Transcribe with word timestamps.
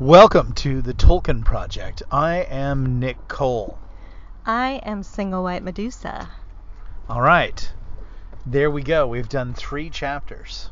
Welcome 0.00 0.52
to 0.52 0.80
the 0.80 0.94
Tolkien 0.94 1.44
Project. 1.44 2.04
I 2.12 2.46
am 2.48 3.00
Nick 3.00 3.26
Cole. 3.26 3.80
I 4.46 4.80
am 4.84 5.02
Single 5.02 5.42
White 5.42 5.64
Medusa. 5.64 6.30
All 7.08 7.20
right. 7.20 7.68
There 8.46 8.70
we 8.70 8.84
go. 8.84 9.08
We've 9.08 9.28
done 9.28 9.54
three 9.54 9.90
chapters. 9.90 10.70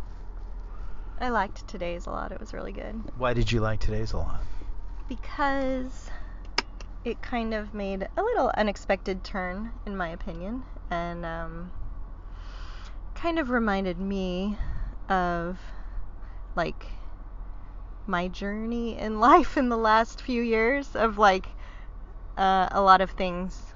I 1.21 1.31
liked 1.31 1.67
today's 1.67 2.07
a 2.07 2.11
lot. 2.11 2.31
It 2.31 2.39
was 2.39 2.55
really 2.55 2.71
good. 2.71 3.03
Why 3.19 3.35
did 3.35 3.51
you 3.51 3.59
like 3.59 3.81
today's 3.81 4.13
a 4.13 4.19
lot? 4.19 4.45
Because 5.09 6.09
it 7.05 7.21
kind 7.21 7.53
of 7.53 7.75
made 7.75 8.07
a 8.17 8.23
little 8.23 8.53
unexpected 8.57 9.25
turn, 9.25 9.73
in 9.87 9.97
my 9.97 10.11
opinion, 10.11 10.63
and 10.89 11.27
um, 11.27 11.73
kind 13.17 13.41
of 13.41 13.51
reminded 13.51 13.99
me 13.99 14.57
of 15.09 15.59
like 16.55 16.87
my 18.07 18.29
journey 18.29 18.99
in 18.99 19.21
life 19.31 19.57
in 19.57 19.69
the 19.69 19.77
last 19.77 20.21
few 20.21 20.43
years 20.43 20.95
of 20.95 21.19
like 21.19 21.47
uh, 22.37 22.69
a 22.71 22.81
lot 22.81 23.01
of 23.01 23.11
things 23.11 23.73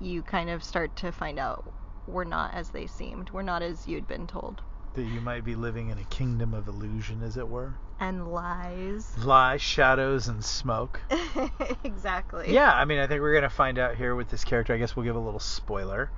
you 0.00 0.22
kind 0.22 0.50
of 0.50 0.62
start 0.62 0.94
to 0.96 1.12
find 1.12 1.38
out 1.38 1.64
were 2.06 2.24
not 2.24 2.54
as 2.54 2.70
they 2.70 2.86
seemed, 2.86 3.30
were 3.30 3.42
not 3.42 3.62
as 3.62 3.86
you'd 3.86 4.06
been 4.06 4.26
told. 4.26 4.60
That 4.94 5.02
you 5.02 5.20
might 5.20 5.44
be 5.44 5.54
living 5.54 5.88
in 5.88 5.98
a 5.98 6.04
kingdom 6.04 6.54
of 6.54 6.68
illusion, 6.68 7.22
as 7.22 7.36
it 7.36 7.48
were. 7.48 7.74
And 7.98 8.32
lies. 8.32 9.16
Lies, 9.24 9.62
shadows, 9.62 10.28
and 10.28 10.44
smoke. 10.44 11.00
exactly. 11.84 12.52
Yeah, 12.52 12.72
I 12.72 12.84
mean, 12.84 12.98
I 12.98 13.06
think 13.06 13.20
we're 13.20 13.32
going 13.32 13.42
to 13.42 13.48
find 13.48 13.78
out 13.78 13.96
here 13.96 14.14
with 14.14 14.28
this 14.28 14.44
character. 14.44 14.74
I 14.74 14.78
guess 14.78 14.94
we'll 14.94 15.04
give 15.04 15.16
a 15.16 15.20
little 15.20 15.40
spoiler. 15.40 16.10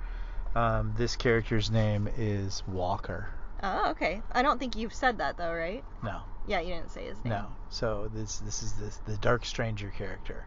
Um, 0.53 0.93
this 0.97 1.15
character's 1.15 1.71
name 1.71 2.09
is 2.17 2.63
Walker. 2.67 3.29
Oh, 3.63 3.91
okay. 3.91 4.21
I 4.31 4.41
don't 4.41 4.59
think 4.59 4.75
you've 4.75 4.93
said 4.93 5.17
that 5.17 5.37
though, 5.37 5.53
right? 5.53 5.83
No. 6.03 6.21
Yeah, 6.47 6.61
you 6.61 6.73
didn't 6.75 6.91
say 6.91 7.05
his 7.05 7.23
name. 7.23 7.33
No. 7.33 7.45
So 7.69 8.09
this 8.13 8.37
this 8.39 8.63
is 8.63 8.73
this 8.73 8.97
the 9.05 9.17
Dark 9.17 9.45
Stranger 9.45 9.91
character. 9.97 10.45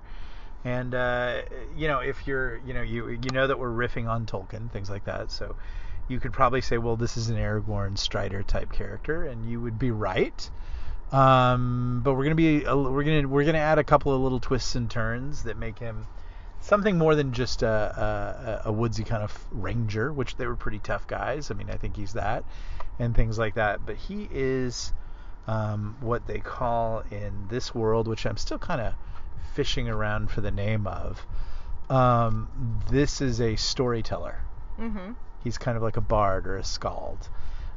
And 0.64 0.94
uh, 0.94 1.42
you 1.76 1.88
know, 1.88 2.00
if 2.00 2.26
you're, 2.26 2.58
you 2.58 2.74
know, 2.74 2.82
you 2.82 3.08
you 3.08 3.30
know 3.32 3.46
that 3.46 3.58
we're 3.58 3.70
riffing 3.70 4.08
on 4.08 4.26
Tolkien, 4.26 4.70
things 4.70 4.90
like 4.90 5.04
that. 5.04 5.30
So 5.30 5.56
you 6.08 6.20
could 6.20 6.32
probably 6.32 6.60
say, 6.60 6.78
well, 6.78 6.96
this 6.96 7.16
is 7.16 7.30
an 7.30 7.36
Aragorn 7.36 7.96
Strider 7.96 8.42
type 8.42 8.72
character, 8.72 9.24
and 9.24 9.48
you 9.48 9.60
would 9.60 9.78
be 9.78 9.90
right. 9.90 10.50
Um, 11.12 12.02
but 12.04 12.14
we're 12.14 12.24
gonna 12.24 12.34
be 12.34 12.60
we're 12.60 13.04
gonna 13.04 13.26
we're 13.28 13.44
gonna 13.44 13.58
add 13.58 13.78
a 13.78 13.84
couple 13.84 14.14
of 14.14 14.20
little 14.20 14.40
twists 14.40 14.74
and 14.74 14.90
turns 14.90 15.44
that 15.44 15.56
make 15.56 15.78
him 15.78 16.06
something 16.70 16.96
more 16.96 17.16
than 17.16 17.32
just 17.32 17.64
a, 17.64 18.62
a, 18.64 18.68
a 18.68 18.72
woodsy 18.72 19.02
kind 19.02 19.24
of 19.24 19.46
ranger, 19.50 20.12
which 20.12 20.36
they 20.36 20.46
were 20.46 20.54
pretty 20.54 20.78
tough 20.78 21.04
guys. 21.08 21.50
I 21.50 21.54
mean, 21.54 21.68
I 21.68 21.74
think 21.74 21.96
he's 21.96 22.12
that, 22.12 22.44
and 23.00 23.14
things 23.14 23.38
like 23.38 23.56
that. 23.56 23.84
But 23.84 23.96
he 23.96 24.28
is 24.30 24.92
um, 25.48 25.96
what 26.00 26.28
they 26.28 26.38
call 26.38 27.02
in 27.10 27.48
this 27.48 27.74
world, 27.74 28.06
which 28.06 28.24
I'm 28.24 28.36
still 28.36 28.58
kind 28.58 28.80
of 28.80 28.94
fishing 29.52 29.88
around 29.88 30.30
for 30.30 30.42
the 30.42 30.52
name 30.52 30.86
of. 30.86 31.26
Um, 31.90 32.48
this 32.88 33.20
is 33.20 33.40
a 33.40 33.56
storyteller. 33.56 34.38
Mm-hmm. 34.78 35.14
He's 35.42 35.58
kind 35.58 35.76
of 35.76 35.82
like 35.82 35.96
a 35.96 36.00
bard 36.00 36.46
or 36.46 36.56
a 36.56 36.64
skald. 36.64 37.28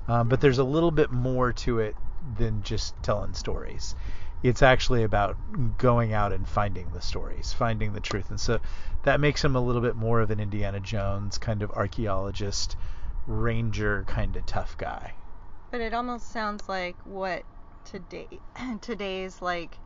Um, 0.08 0.30
but 0.30 0.40
there's 0.40 0.60
a 0.60 0.64
little 0.64 0.92
bit 0.92 1.12
more 1.12 1.52
to 1.52 1.80
it 1.80 1.96
than 2.38 2.62
just 2.62 2.94
telling 3.02 3.34
stories. 3.34 3.96
It's 4.44 4.62
actually 4.62 5.04
about 5.04 5.38
going 5.78 6.14
out 6.14 6.34
and 6.34 6.48
finding 6.48 6.90
the 6.94 7.02
stories, 7.02 7.54
finding 7.54 7.94
the 7.94 8.02
truth. 8.02 8.30
And 8.30 8.40
so 8.40 8.60
that 9.04 9.20
makes 9.20 9.44
him 9.44 9.56
a 9.56 9.62
little 9.62 9.82
bit 9.82 9.96
more 9.96 10.20
of 10.22 10.32
an 10.32 10.40
Indiana 10.40 10.80
Jones 10.80 11.38
kind 11.38 11.64
of 11.64 11.72
archaeologist, 11.72 12.76
ranger 13.26 14.04
kind 14.06 14.36
of 14.36 14.46
tough 14.46 14.78
guy. 14.78 15.14
But 15.72 15.82
it 15.82 15.94
almost 15.94 16.32
sounds 16.32 16.68
like 16.68 16.96
what 17.06 17.44
today 17.86 18.28
today's 18.82 19.42
like 19.42 19.78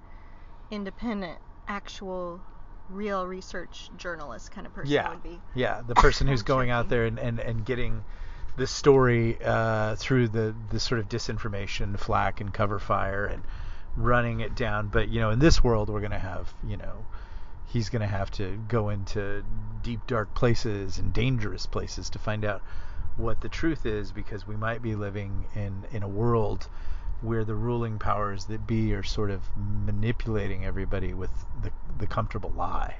independent 0.69 1.39
actual 1.67 2.42
real 2.89 3.27
research 3.27 3.89
journalist 3.97 4.52
kind 4.52 4.66
of 4.66 4.73
person 4.73 4.92
yeah. 4.92 5.09
would 5.09 5.23
be. 5.23 5.39
Yeah, 5.55 5.81
the 5.86 5.95
person 5.95 6.27
who's 6.27 6.42
going 6.44 6.69
out 6.69 6.89
there 6.89 7.05
and, 7.05 7.20
and, 7.20 7.39
and 7.39 7.65
getting 7.65 8.04
the 8.55 8.67
story 8.67 9.37
uh, 9.43 9.95
through 9.95 10.30
the, 10.30 10.55
the 10.71 10.80
sort 10.80 10.99
of 10.99 11.10
disinformation, 11.10 11.98
flack 11.98 12.42
and 12.42 12.54
cover 12.54 12.80
fire 12.80 13.26
and 13.26 13.43
running 13.97 14.39
it 14.39 14.55
down. 14.55 14.87
But, 14.87 15.09
you 15.09 15.19
know, 15.19 15.31
in 15.31 15.39
this 15.39 15.63
world, 15.63 15.89
we're 15.89 15.99
to 16.11 16.19
have, 16.19 16.53
you 16.65 16.77
know, 16.77 17.05
he's 17.65 17.89
to 18.02 18.08
have 18.08 18.31
to 18.31 18.58
go 18.67 18.89
into 18.89 19.43
deep, 19.83 20.05
dark 20.08 20.33
places 20.33 20.97
and 20.97 21.11
dangerous 21.11 21.65
places 21.65 22.09
to 22.11 22.19
find 22.19 22.45
out 22.45 22.61
what 23.17 23.41
the 23.41 23.49
truth 23.49 23.86
is 23.86 24.11
because 24.11 24.47
we 24.47 24.55
might 24.55 24.81
be 24.81 24.95
living 24.95 25.45
in, 25.55 25.83
in 25.91 26.03
a 26.03 26.07
world 26.07 26.67
where 27.21 27.43
the 27.43 27.55
ruling 27.55 27.97
powers 27.97 28.45
that 28.45 28.67
be 28.67 28.93
are 28.93 29.03
sort 29.03 29.31
of 29.31 29.41
manipulating 29.57 30.63
everybody 30.63 31.13
with 31.13 31.31
the, 31.63 31.71
the 31.97 32.05
comfortable 32.05 32.53
lie. 32.55 32.95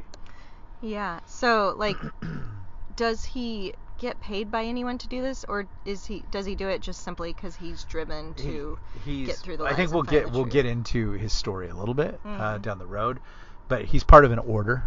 Yeah. 0.82 1.20
So 1.26 1.76
like 1.78 1.98
does 2.96 3.26
he 3.26 3.74
get 3.98 4.20
paid 4.22 4.52
by 4.52 4.64
anyone 4.64 4.98
to 5.00 5.08
do 5.08 5.22
this 5.22 5.44
or 5.50 5.66
is 5.86 6.06
he 6.06 6.24
does 6.30 6.46
he 6.46 6.56
do 6.56 6.68
it 6.68 6.82
just 6.82 7.02
simply 7.04 7.34
cuz 7.34 7.56
he's 7.56 7.84
driven 7.86 8.34
to 8.36 8.78
He- 9.04 9.26
get 9.26 9.38
through 9.38 9.58
the 9.58 9.64
I 9.66 9.74
think 9.74 9.92
we'll 9.92 10.04
get 10.04 10.32
we'll 10.32 10.46
get 10.46 10.66
into 10.66 11.12
his 11.12 11.34
story 11.34 11.70
a 11.70 11.76
little 11.76 11.96
bit 11.96 12.20
uh, 12.26 12.30
Mhm. 12.58 12.62
down 12.62 12.78
the 12.80 12.86
road, 12.86 13.20
but 13.68 13.86
he's 13.86 14.04
part 14.04 14.24
of 14.26 14.32
an 14.32 14.40
order. 14.40 14.84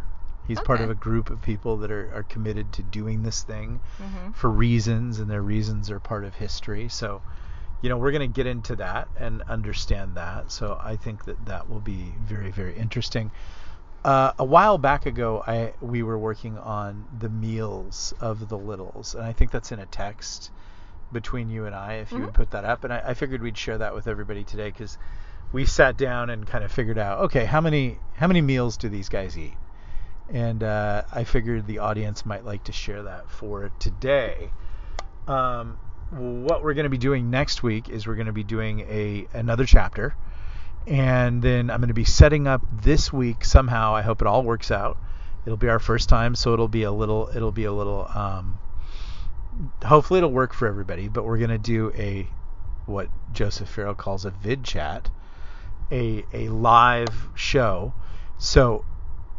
He's 0.46 0.60
part 0.60 0.80
of 0.80 0.90
a 0.90 0.94
group 0.94 1.30
of 1.30 1.40
people 1.42 1.76
that 1.78 1.90
are, 1.92 2.10
are 2.12 2.22
committed 2.24 2.72
to 2.72 2.82
doing 2.82 3.22
this 3.22 3.42
thing 3.42 3.80
Mhm. 4.00 4.34
for 4.34 4.50
reasons, 4.50 5.20
and 5.20 5.30
their 5.30 5.42
reasons 5.42 5.90
are 5.92 6.00
part 6.00 6.24
of 6.24 6.34
history. 6.34 6.88
So, 6.88 7.22
you 7.82 7.88
know, 7.88 7.96
we're 7.96 8.10
going 8.10 8.28
to 8.32 8.34
get 8.42 8.46
into 8.46 8.74
that 8.76 9.08
and 9.16 9.42
understand 9.42 10.16
that. 10.16 10.50
So 10.50 10.76
I 10.82 10.96
think 10.96 11.24
that 11.26 11.46
that 11.46 11.68
will 11.68 11.80
be 11.80 12.14
very 12.20 12.50
very 12.50 12.76
interesting. 12.76 13.30
Uh, 14.04 14.32
a 14.38 14.44
while 14.44 14.78
back 14.78 15.04
ago, 15.04 15.42
I 15.46 15.74
we 15.80 16.02
were 16.02 16.18
working 16.18 16.56
on 16.58 17.04
the 17.18 17.28
meals 17.28 18.14
of 18.20 18.48
the 18.48 18.56
littles, 18.56 19.14
and 19.14 19.24
I 19.24 19.32
think 19.32 19.50
that's 19.50 19.72
in 19.72 19.78
a 19.78 19.86
text 19.86 20.50
between 21.12 21.50
you 21.50 21.66
and 21.66 21.74
I. 21.74 21.94
If 21.94 22.12
you 22.12 22.20
would 22.20 22.30
Mhm. 22.30 22.34
put 22.34 22.50
that 22.52 22.64
up, 22.64 22.84
and 22.84 22.92
I, 22.92 23.02
I 23.08 23.14
figured 23.14 23.42
we'd 23.42 23.58
share 23.58 23.76
that 23.78 23.94
with 23.94 24.06
everybody 24.06 24.42
today 24.42 24.70
because 24.70 24.96
we 25.52 25.66
sat 25.66 25.98
down 25.98 26.30
and 26.30 26.46
kind 26.46 26.64
of 26.64 26.72
figured 26.72 26.96
out, 26.96 27.18
okay, 27.24 27.44
how 27.44 27.60
many 27.60 27.98
how 28.16 28.26
many 28.26 28.40
meals 28.40 28.78
do 28.78 28.88
these 28.88 29.10
guys 29.10 29.36
eat? 29.36 29.54
And 30.32 30.62
uh, 30.62 31.02
I 31.12 31.24
figured 31.24 31.66
the 31.66 31.80
audience 31.80 32.24
might 32.24 32.44
like 32.44 32.64
to 32.64 32.72
share 32.72 33.02
that 33.02 33.28
for 33.28 33.70
today. 33.80 34.50
Um, 35.26 35.76
what 36.10 36.62
we're 36.62 36.74
going 36.74 36.84
to 36.84 36.90
be 36.90 36.98
doing 36.98 37.30
next 37.30 37.62
week 37.62 37.88
is 37.90 38.06
we're 38.06 38.14
going 38.14 38.26
to 38.28 38.32
be 38.32 38.44
doing 38.44 38.80
a 38.80 39.26
another 39.34 39.66
chapter 39.66 40.14
and 40.86 41.42
then 41.42 41.70
I'm 41.70 41.80
going 41.80 41.88
to 41.88 41.94
be 41.94 42.04
setting 42.04 42.46
up 42.46 42.62
this 42.82 43.12
week 43.12 43.44
somehow. 43.44 43.94
I 43.94 44.02
hope 44.02 44.20
it 44.20 44.26
all 44.26 44.42
works 44.42 44.70
out. 44.70 44.96
It'll 45.44 45.56
be 45.56 45.68
our 45.68 45.78
first 45.78 46.08
time, 46.08 46.34
so 46.34 46.52
it'll 46.52 46.68
be 46.68 46.82
a 46.82 46.92
little. 46.92 47.30
It'll 47.34 47.52
be 47.52 47.64
a 47.64 47.72
little. 47.72 48.08
Um, 48.14 48.58
hopefully, 49.84 50.18
it'll 50.18 50.32
work 50.32 50.52
for 50.52 50.68
everybody. 50.68 51.08
But 51.08 51.24
we're 51.24 51.38
going 51.38 51.50
to 51.50 51.58
do 51.58 51.92
a 51.94 52.28
what 52.86 53.08
Joseph 53.32 53.68
Farrell 53.68 53.94
calls 53.94 54.24
a 54.24 54.30
vid 54.30 54.64
chat, 54.64 55.10
a 55.90 56.24
a 56.32 56.48
live 56.48 57.28
show. 57.34 57.94
So 58.38 58.84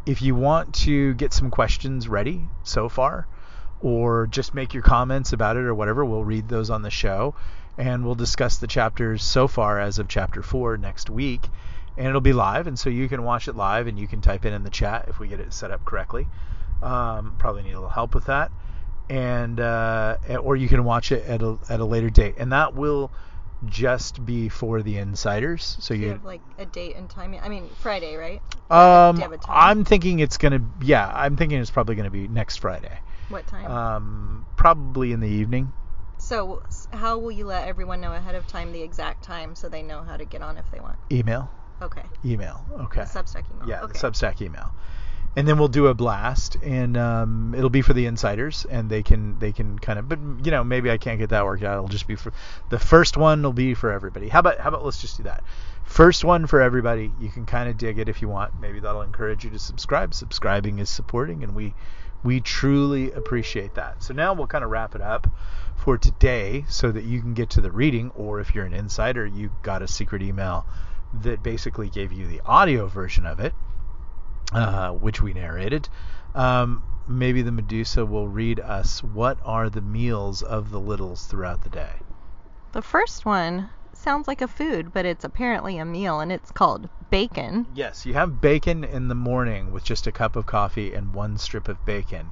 if 0.06 0.22
you 0.22 0.34
want 0.34 0.74
to 0.74 1.14
get 1.14 1.32
some 1.32 1.50
questions 1.50 2.08
ready 2.08 2.48
so 2.62 2.88
far, 2.88 3.28
or 3.82 4.26
just 4.28 4.54
make 4.54 4.74
your 4.74 4.82
comments 4.82 5.32
about 5.32 5.56
it 5.56 5.64
or 5.64 5.74
whatever, 5.74 6.04
we'll 6.04 6.24
read 6.24 6.48
those 6.48 6.70
on 6.70 6.82
the 6.82 6.90
show 6.90 7.34
and 7.78 8.04
we'll 8.04 8.14
discuss 8.14 8.58
the 8.58 8.66
chapters 8.66 9.22
so 9.22 9.48
far 9.48 9.80
as 9.80 9.98
of 9.98 10.08
chapter 10.08 10.42
four 10.42 10.76
next 10.76 11.10
week. 11.10 11.48
And 11.96 12.06
it'll 12.06 12.22
be 12.22 12.32
live, 12.32 12.66
and 12.66 12.78
so 12.78 12.88
you 12.88 13.06
can 13.06 13.22
watch 13.22 13.48
it 13.48 13.56
live 13.56 13.86
and 13.86 13.98
you 13.98 14.06
can 14.06 14.22
type 14.22 14.46
in 14.46 14.54
in 14.54 14.62
the 14.62 14.70
chat 14.70 15.06
if 15.08 15.18
we 15.18 15.28
get 15.28 15.40
it 15.40 15.52
set 15.52 15.70
up 15.70 15.84
correctly. 15.84 16.26
Um, 16.82 17.34
probably 17.38 17.62
need 17.62 17.72
a 17.72 17.74
little 17.74 17.90
help 17.90 18.14
with 18.14 18.24
that, 18.26 18.50
and 19.10 19.60
uh, 19.60 20.16
or 20.40 20.56
you 20.56 20.68
can 20.68 20.84
watch 20.84 21.12
it 21.12 21.26
at 21.26 21.42
a 21.42 21.58
at 21.68 21.80
a 21.80 21.84
later 21.84 22.08
date, 22.08 22.36
and 22.38 22.52
that 22.52 22.74
will 22.74 23.12
just 23.66 24.24
be 24.24 24.48
for 24.48 24.82
the 24.82 24.96
insiders. 24.96 25.76
So 25.80 25.92
you 25.92 26.04
you 26.04 26.08
have 26.08 26.24
like 26.24 26.40
a 26.58 26.64
date 26.64 26.96
and 26.96 27.08
time? 27.08 27.36
I 27.40 27.48
mean, 27.48 27.68
Friday, 27.80 28.16
right? 28.16 28.40
um, 28.70 29.16
Do 29.16 29.20
you 29.20 29.28
have 29.28 29.32
a 29.32 29.36
time? 29.36 29.54
I'm 29.54 29.84
thinking 29.84 30.20
it's 30.20 30.38
gonna. 30.38 30.62
Yeah, 30.80 31.10
I'm 31.14 31.36
thinking 31.36 31.60
it's 31.60 31.70
probably 31.70 31.94
gonna 31.94 32.10
be 32.10 32.26
next 32.26 32.56
Friday. 32.56 32.98
What 33.32 33.46
time? 33.46 33.70
Um, 33.70 34.46
probably 34.56 35.12
in 35.12 35.20
the 35.20 35.28
evening. 35.28 35.72
so, 36.18 36.62
how 36.92 37.18
will 37.18 37.32
you 37.32 37.46
let 37.46 37.66
everyone 37.66 38.00
know 38.00 38.12
ahead 38.12 38.34
of 38.34 38.46
time 38.46 38.72
the 38.72 38.82
exact 38.82 39.24
time 39.24 39.54
so 39.54 39.68
they 39.68 39.82
know 39.82 40.02
how 40.02 40.16
to 40.16 40.24
get 40.24 40.42
on 40.42 40.58
if 40.58 40.70
they 40.70 40.80
want? 40.80 40.96
Email. 41.10 41.50
Okay. 41.80 42.02
Email. 42.24 42.64
Okay. 42.72 43.00
The 43.00 43.06
Substack 43.06 43.44
email. 43.52 43.68
Yeah, 43.68 43.82
okay. 43.82 43.92
the 43.92 43.98
Substack 43.98 44.40
email. 44.40 44.72
And 45.34 45.48
then 45.48 45.58
we'll 45.58 45.68
do 45.68 45.86
a 45.86 45.94
blast, 45.94 46.56
and 46.62 46.94
um, 46.98 47.54
it'll 47.56 47.70
be 47.70 47.80
for 47.80 47.94
the 47.94 48.04
insiders, 48.04 48.66
and 48.66 48.90
they 48.90 49.02
can 49.02 49.38
they 49.38 49.50
can 49.50 49.78
kind 49.78 49.98
of, 49.98 50.06
but 50.06 50.18
you 50.44 50.50
know 50.50 50.62
maybe 50.62 50.90
I 50.90 50.98
can't 50.98 51.18
get 51.18 51.30
that 51.30 51.46
worked 51.46 51.62
out. 51.62 51.78
It'll 51.78 51.88
just 51.88 52.06
be 52.06 52.16
for 52.16 52.34
the 52.68 52.78
first 52.78 53.16
one. 53.16 53.42
will 53.42 53.54
be 53.54 53.72
for 53.72 53.90
everybody. 53.90 54.28
How 54.28 54.40
about 54.40 54.58
how 54.60 54.68
about 54.68 54.84
let's 54.84 55.00
just 55.00 55.16
do 55.16 55.22
that. 55.22 55.42
First 55.84 56.22
one 56.22 56.46
for 56.46 56.60
everybody. 56.60 57.10
You 57.18 57.30
can 57.30 57.46
kind 57.46 57.70
of 57.70 57.78
dig 57.78 57.98
it 57.98 58.10
if 58.10 58.20
you 58.20 58.28
want. 58.28 58.60
Maybe 58.60 58.80
that'll 58.80 59.00
encourage 59.00 59.42
you 59.42 59.50
to 59.50 59.58
subscribe. 59.58 60.12
Subscribing 60.12 60.78
is 60.78 60.90
supporting, 60.90 61.42
and 61.42 61.54
we 61.54 61.74
we 62.22 62.40
truly 62.40 63.12
appreciate 63.12 63.74
that. 63.74 64.02
So 64.02 64.14
now 64.14 64.32
we'll 64.32 64.46
kind 64.46 64.64
of 64.64 64.70
wrap 64.70 64.94
it 64.94 65.00
up 65.00 65.26
for 65.76 65.98
today, 65.98 66.64
so 66.68 66.92
that 66.92 67.04
you 67.04 67.20
can 67.20 67.34
get 67.34 67.50
to 67.50 67.60
the 67.60 67.72
reading, 67.72 68.10
or 68.14 68.38
if 68.38 68.54
you're 68.54 68.64
an 68.64 68.74
insider, 68.74 69.26
you 69.26 69.50
got 69.62 69.82
a 69.82 69.88
secret 69.88 70.22
email 70.22 70.64
that 71.22 71.42
basically 71.42 71.88
gave 71.88 72.12
you 72.12 72.26
the 72.26 72.40
audio 72.46 72.86
version 72.86 73.26
of 73.26 73.40
it, 73.40 73.52
uh, 74.52 74.92
which 74.92 75.20
we 75.20 75.32
narrated. 75.32 75.88
Um, 76.34 76.84
maybe 77.08 77.42
the 77.42 77.52
Medusa 77.52 78.06
will 78.06 78.28
read 78.28 78.60
us 78.60 79.02
what 79.02 79.38
are 79.44 79.68
the 79.68 79.80
meals 79.80 80.42
of 80.42 80.70
the 80.70 80.80
littles 80.80 81.26
throughout 81.26 81.64
the 81.64 81.68
day. 81.68 81.94
The 82.72 82.82
first 82.82 83.26
one 83.26 83.70
sounds 84.02 84.26
like 84.26 84.42
a 84.42 84.48
food, 84.48 84.92
but 84.92 85.06
it's 85.06 85.24
apparently 85.24 85.78
a 85.78 85.84
meal, 85.84 86.20
and 86.20 86.32
it's 86.32 86.50
called 86.50 86.88
bacon. 87.10 87.66
Yes, 87.74 88.04
you 88.04 88.14
have 88.14 88.40
bacon 88.40 88.84
in 88.84 89.08
the 89.08 89.14
morning 89.14 89.72
with 89.72 89.84
just 89.84 90.06
a 90.06 90.12
cup 90.12 90.36
of 90.36 90.44
coffee 90.44 90.92
and 90.92 91.14
one 91.14 91.38
strip 91.38 91.68
of 91.68 91.84
bacon. 91.86 92.30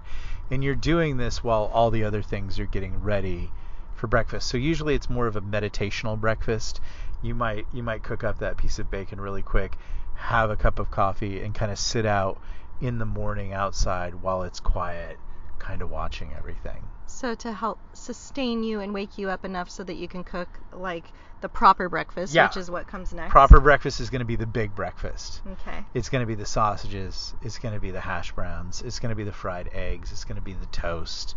And 0.50 0.64
you're 0.64 0.74
doing 0.74 1.16
this 1.16 1.44
while 1.44 1.70
all 1.72 1.90
the 1.90 2.04
other 2.04 2.22
things 2.22 2.58
are 2.58 2.66
getting 2.66 3.02
ready 3.02 3.50
for 3.94 4.08
breakfast. 4.08 4.48
So 4.48 4.56
usually 4.56 4.94
it's 4.94 5.08
more 5.08 5.26
of 5.26 5.36
a 5.36 5.40
meditational 5.40 6.18
breakfast. 6.18 6.80
You 7.22 7.34
might 7.34 7.66
you 7.72 7.82
might 7.82 8.02
cook 8.02 8.24
up 8.24 8.38
that 8.38 8.56
piece 8.56 8.78
of 8.78 8.90
bacon 8.90 9.20
really 9.20 9.42
quick, 9.42 9.76
have 10.14 10.50
a 10.50 10.56
cup 10.56 10.78
of 10.78 10.90
coffee 10.90 11.40
and 11.40 11.54
kind 11.54 11.70
of 11.70 11.78
sit 11.78 12.06
out 12.06 12.40
in 12.80 12.98
the 12.98 13.06
morning 13.06 13.52
outside 13.52 14.14
while 14.14 14.42
it's 14.42 14.58
quiet, 14.58 15.18
kind 15.60 15.82
of 15.82 15.90
watching 15.90 16.32
everything. 16.36 16.88
So 17.06 17.34
to 17.36 17.52
help 17.52 17.78
sustain 17.92 18.62
you 18.64 18.80
and 18.80 18.92
wake 18.92 19.18
you 19.18 19.30
up 19.30 19.44
enough 19.44 19.70
so 19.70 19.84
that 19.84 19.94
you 19.94 20.08
can 20.08 20.24
cook 20.24 20.48
like 20.72 21.04
the 21.40 21.48
proper 21.48 21.88
breakfast, 21.88 22.34
Yeah. 22.34 22.46
which 22.48 22.56
is 22.56 22.70
what 22.70 22.86
comes 22.88 23.12
next. 23.14 23.30
Proper 23.30 23.60
breakfast 23.60 24.00
is 24.00 24.10
going 24.10 24.20
to 24.20 24.26
be 24.26 24.36
the 24.36 24.46
big 24.46 24.74
breakfast. 24.74 25.40
Okay. 25.46 25.84
It's 25.94 26.08
going 26.08 26.20
to 26.22 26.26
be 26.26 26.34
the 26.34 26.46
sausages. 26.46 27.34
It's 27.42 27.58
going 27.58 27.74
to 27.74 27.80
be 27.80 27.90
the 27.92 28.00
hash 28.00 28.32
browns. 28.32 28.82
It's 28.82 28.98
going 28.98 29.10
to 29.10 29.16
be 29.16 29.24
the 29.24 29.32
fried 29.32 29.70
eggs. 29.72 30.12
It's 30.12 30.24
going 30.24 30.36
to 30.36 30.42
be 30.42 30.52
the 30.54 30.66
toast. 30.66 31.34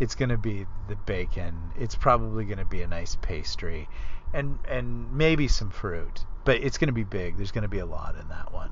It's 0.00 0.14
going 0.14 0.28
to 0.30 0.36
be 0.38 0.66
the 0.88 0.96
bacon. 0.96 1.72
It's 1.78 1.94
probably 1.94 2.44
going 2.44 2.58
to 2.58 2.64
be 2.64 2.82
a 2.82 2.86
nice 2.86 3.16
pastry, 3.16 3.88
and 4.34 4.58
and 4.68 5.12
maybe 5.12 5.48
some 5.48 5.70
fruit. 5.70 6.24
But 6.44 6.56
it's 6.56 6.76
going 6.76 6.88
to 6.88 6.92
be 6.92 7.04
big. 7.04 7.36
There's 7.38 7.52
going 7.52 7.62
to 7.62 7.68
be 7.68 7.78
a 7.78 7.86
lot 7.86 8.14
in 8.20 8.28
that 8.28 8.52
one. 8.52 8.70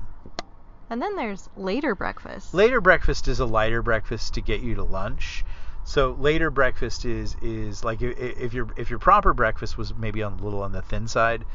And 0.89 1.01
then 1.01 1.15
there's 1.15 1.49
later 1.57 1.95
breakfast. 1.95 2.53
Later 2.53 2.79
breakfast 2.79 3.27
is 3.27 3.39
a 3.39 3.45
lighter 3.45 3.81
breakfast 3.81 4.35
to 4.35 4.41
get 4.41 4.61
you 4.61 4.75
to 4.75 4.83
lunch. 4.83 5.43
So 5.83 6.15
later 6.19 6.49
breakfast 6.49 7.05
is 7.05 7.35
is 7.41 7.83
like 7.83 8.01
if, 8.01 8.17
if 8.17 8.53
your 8.53 8.67
if 8.75 8.89
your 8.89 8.99
proper 8.99 9.33
breakfast 9.33 9.77
was 9.77 9.93
maybe 9.93 10.23
on 10.23 10.33
a 10.33 10.43
little 10.43 10.63
on 10.63 10.71
the 10.71 10.81
thin 10.81 11.07
side, 11.07 11.45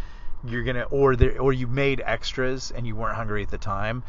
you're 0.45 0.63
gonna 0.63 0.85
or 0.85 1.17
there 1.17 1.41
or 1.41 1.53
you 1.53 1.67
made 1.67 2.03
extras 2.05 2.71
and 2.71 2.87
you 2.87 2.95
weren't 2.95 3.17
hungry 3.17 3.43
at 3.43 3.51
the 3.51 3.59
time. 3.59 4.03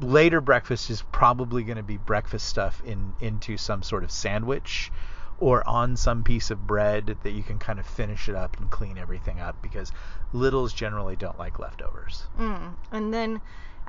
Later 0.00 0.40
breakfast 0.40 0.88
is 0.88 1.02
probably 1.12 1.62
going 1.62 1.76
to 1.76 1.82
be 1.82 1.98
breakfast 1.98 2.46
stuff 2.46 2.82
in 2.86 3.12
into 3.20 3.58
some 3.58 3.82
sort 3.82 4.02
of 4.02 4.10
sandwich 4.10 4.90
or 5.38 5.66
on 5.68 5.96
some 5.96 6.22
piece 6.22 6.50
of 6.50 6.66
bread 6.66 7.16
that 7.22 7.32
you 7.32 7.42
can 7.42 7.58
kind 7.58 7.78
of 7.78 7.86
finish 7.86 8.28
it 8.28 8.34
up 8.34 8.56
and 8.58 8.70
clean 8.70 8.96
everything 8.98 9.40
up 9.40 9.60
because 9.62 9.90
littles 10.32 10.72
generally 10.72 11.16
don't 11.16 11.38
like 11.38 11.58
leftovers. 11.58 12.24
Mm. 12.38 12.74
And 12.92 13.12
then 13.12 13.40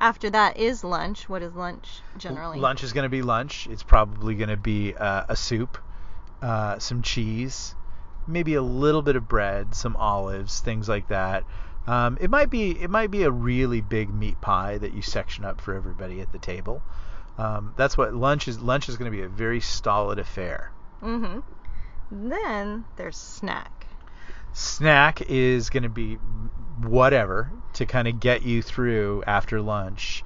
after 0.01 0.31
that 0.31 0.57
is 0.57 0.83
lunch. 0.83 1.29
What 1.29 1.43
is 1.43 1.53
lunch 1.53 1.87
generally? 2.17 2.59
Lunch 2.59 2.83
is 2.83 2.91
going 2.91 3.03
to 3.03 3.09
be 3.09 3.21
lunch. 3.21 3.67
It's 3.67 3.83
probably 3.83 4.35
going 4.35 4.49
to 4.49 4.57
be 4.57 4.93
uh, 4.95 5.25
a 5.29 5.35
soup, 5.35 5.77
uh, 6.41 6.79
some 6.79 7.03
cheese, 7.03 7.75
maybe 8.27 8.55
a 8.55 8.61
little 8.61 9.03
bit 9.03 9.15
of 9.15 9.29
bread, 9.29 9.75
some 9.75 9.95
olives, 9.95 10.59
things 10.59 10.89
like 10.89 11.07
that. 11.09 11.45
Um, 11.87 12.17
it 12.19 12.29
might 12.29 12.49
be 12.49 12.71
it 12.71 12.89
might 12.89 13.11
be 13.11 13.23
a 13.23 13.31
really 13.31 13.81
big 13.81 14.13
meat 14.13 14.41
pie 14.41 14.77
that 14.79 14.93
you 14.93 15.01
section 15.01 15.45
up 15.45 15.61
for 15.61 15.73
everybody 15.73 16.19
at 16.19 16.31
the 16.31 16.39
table. 16.39 16.81
Um, 17.37 17.73
that's 17.77 17.97
what 17.97 18.13
lunch 18.13 18.47
is. 18.47 18.59
Lunch 18.59 18.89
is 18.89 18.97
going 18.97 19.09
to 19.09 19.15
be 19.15 19.23
a 19.23 19.29
very 19.29 19.61
stolid 19.61 20.19
affair. 20.19 20.71
Mm-hmm. 21.01 21.39
Then 22.29 22.85
there's 22.97 23.17
snack. 23.17 23.87
Snack 24.53 25.21
is 25.29 25.69
going 25.69 25.83
to 25.83 25.89
be 25.89 26.15
whatever 26.81 27.51
to 27.81 27.85
kind 27.87 28.07
of 28.07 28.19
get 28.19 28.43
you 28.43 28.61
through 28.61 29.23
after 29.25 29.59
lunch, 29.59 30.23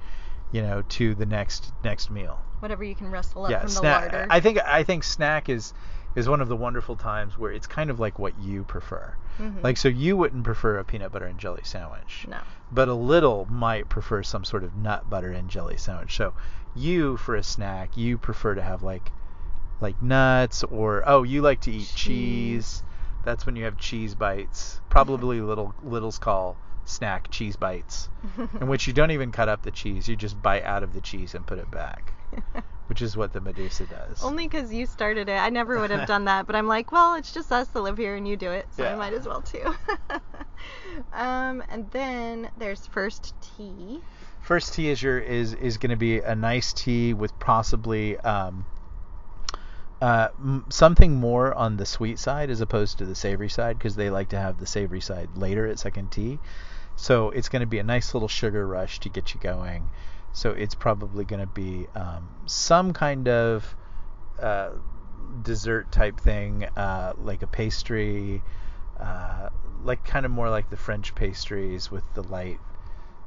you 0.52 0.60
know, 0.60 0.82
to 0.90 1.14
the 1.14 1.24
next 1.24 1.72
next 1.82 2.10
meal. 2.10 2.38
Whatever 2.60 2.84
you 2.84 2.94
can 2.94 3.10
wrestle 3.10 3.46
up 3.46 3.50
yeah, 3.50 3.60
from 3.60 3.68
the 3.68 3.74
snack. 3.74 4.12
larder. 4.12 4.26
I 4.30 4.40
think 4.40 4.58
I 4.64 4.82
think 4.82 5.04
snack 5.04 5.48
is 5.48 5.72
is 6.14 6.28
one 6.28 6.42
of 6.42 6.48
the 6.48 6.56
wonderful 6.56 6.96
times 6.96 7.38
where 7.38 7.52
it's 7.52 7.66
kind 7.66 7.88
of 7.88 7.98
like 7.98 8.18
what 8.18 8.38
you 8.38 8.64
prefer. 8.64 9.14
Mhm. 9.40 9.62
Like 9.62 9.78
so 9.78 9.88
you 9.88 10.18
wouldn't 10.18 10.44
prefer 10.44 10.76
a 10.76 10.84
peanut 10.84 11.12
butter 11.12 11.24
and 11.24 11.38
jelly 11.38 11.62
sandwich. 11.64 12.26
No. 12.28 12.38
But 12.70 12.88
a 12.88 12.94
little 12.94 13.46
might 13.50 13.88
prefer 13.88 14.22
some 14.22 14.44
sort 14.44 14.62
of 14.62 14.76
nut 14.76 15.08
butter 15.08 15.30
and 15.30 15.48
jelly 15.48 15.78
sandwich. 15.78 16.14
So 16.14 16.34
you 16.74 17.16
for 17.16 17.36
a 17.36 17.42
snack, 17.42 17.96
you 17.96 18.18
prefer 18.18 18.54
to 18.54 18.62
have 18.62 18.82
like 18.82 19.12
like 19.80 20.00
nuts 20.02 20.62
or 20.64 21.02
oh, 21.06 21.22
you 21.22 21.40
like 21.40 21.62
to 21.62 21.70
eat 21.70 21.90
cheese. 21.94 22.82
Cheese. 22.82 22.82
That's 23.24 23.46
when 23.46 23.56
you 23.56 23.64
have 23.64 23.78
cheese 23.78 24.14
bites. 24.14 24.80
Probably 24.90 25.40
little 25.40 25.74
littles 25.82 26.18
call 26.18 26.56
snack 26.86 27.30
cheese 27.30 27.56
bites. 27.56 28.08
in 28.60 28.68
which 28.68 28.86
you 28.86 28.92
don't 28.92 29.10
even 29.10 29.32
cut 29.32 29.48
up 29.48 29.62
the 29.62 29.70
cheese, 29.70 30.08
you 30.08 30.16
just 30.16 30.40
bite 30.40 30.64
out 30.64 30.82
of 30.82 30.94
the 30.94 31.00
cheese 31.00 31.34
and 31.34 31.46
put 31.46 31.58
it 31.58 31.70
back. 31.70 32.14
Which 32.88 33.02
is 33.02 33.16
what 33.16 33.32
the 33.32 33.40
Medusa 33.40 33.84
does. 33.86 34.22
Only 34.22 34.46
because 34.46 34.72
you 34.72 34.86
started 34.86 35.28
it. 35.28 35.32
I 35.32 35.50
never 35.50 35.80
would 35.80 35.90
have 35.90 36.06
done 36.06 36.26
that, 36.26 36.46
but 36.46 36.54
I'm 36.54 36.68
like, 36.68 36.92
well, 36.92 37.16
it's 37.16 37.32
just 37.32 37.50
us 37.50 37.66
that 37.66 37.80
live 37.80 37.98
here 37.98 38.14
and 38.14 38.28
you 38.28 38.36
do 38.36 38.52
it, 38.52 38.68
so 38.70 38.84
I 38.84 38.94
might 38.94 39.12
as 39.12 39.26
well 39.26 39.42
too. 39.42 39.74
um, 41.12 41.64
and 41.68 41.90
then 41.90 42.48
there's 42.56 42.86
first 42.86 43.34
tea. 43.40 44.00
First 44.40 44.74
tea 44.74 44.88
is 44.88 45.02
your 45.02 45.18
is 45.18 45.52
is 45.54 45.78
going 45.78 45.90
to 45.90 45.96
be 45.96 46.20
a 46.20 46.36
nice 46.36 46.72
tea 46.72 47.12
with 47.12 47.36
possibly 47.40 48.16
um, 48.18 48.64
uh, 50.00 50.28
m- 50.38 50.64
something 50.68 51.14
more 51.14 51.54
on 51.54 51.76
the 51.76 51.86
sweet 51.86 52.18
side 52.18 52.50
as 52.50 52.60
opposed 52.60 52.98
to 52.98 53.04
the 53.04 53.14
savory 53.14 53.48
side 53.48 53.78
because 53.78 53.96
they 53.96 54.10
like 54.10 54.28
to 54.28 54.38
have 54.38 54.58
the 54.60 54.66
savory 54.66 55.00
side 55.00 55.28
later 55.36 55.66
at 55.66 55.78
second 55.78 56.12
tea. 56.12 56.38
So 56.96 57.30
it's 57.30 57.48
going 57.48 57.60
to 57.60 57.66
be 57.66 57.78
a 57.78 57.84
nice 57.84 58.14
little 58.14 58.28
sugar 58.28 58.66
rush 58.66 59.00
to 59.00 59.08
get 59.08 59.34
you 59.34 59.40
going. 59.40 59.88
So 60.32 60.50
it's 60.50 60.74
probably 60.74 61.24
going 61.24 61.40
to 61.40 61.46
be 61.46 61.86
um, 61.94 62.28
some 62.46 62.92
kind 62.92 63.28
of 63.28 63.76
uh, 64.40 64.70
dessert 65.42 65.92
type 65.92 66.20
thing, 66.20 66.64
uh, 66.76 67.14
like 67.18 67.42
a 67.42 67.46
pastry, 67.46 68.42
uh, 68.98 69.50
like 69.82 70.04
kind 70.04 70.26
of 70.26 70.32
more 70.32 70.50
like 70.50 70.70
the 70.70 70.76
French 70.76 71.14
pastries 71.14 71.90
with 71.90 72.04
the 72.14 72.22
light 72.22 72.58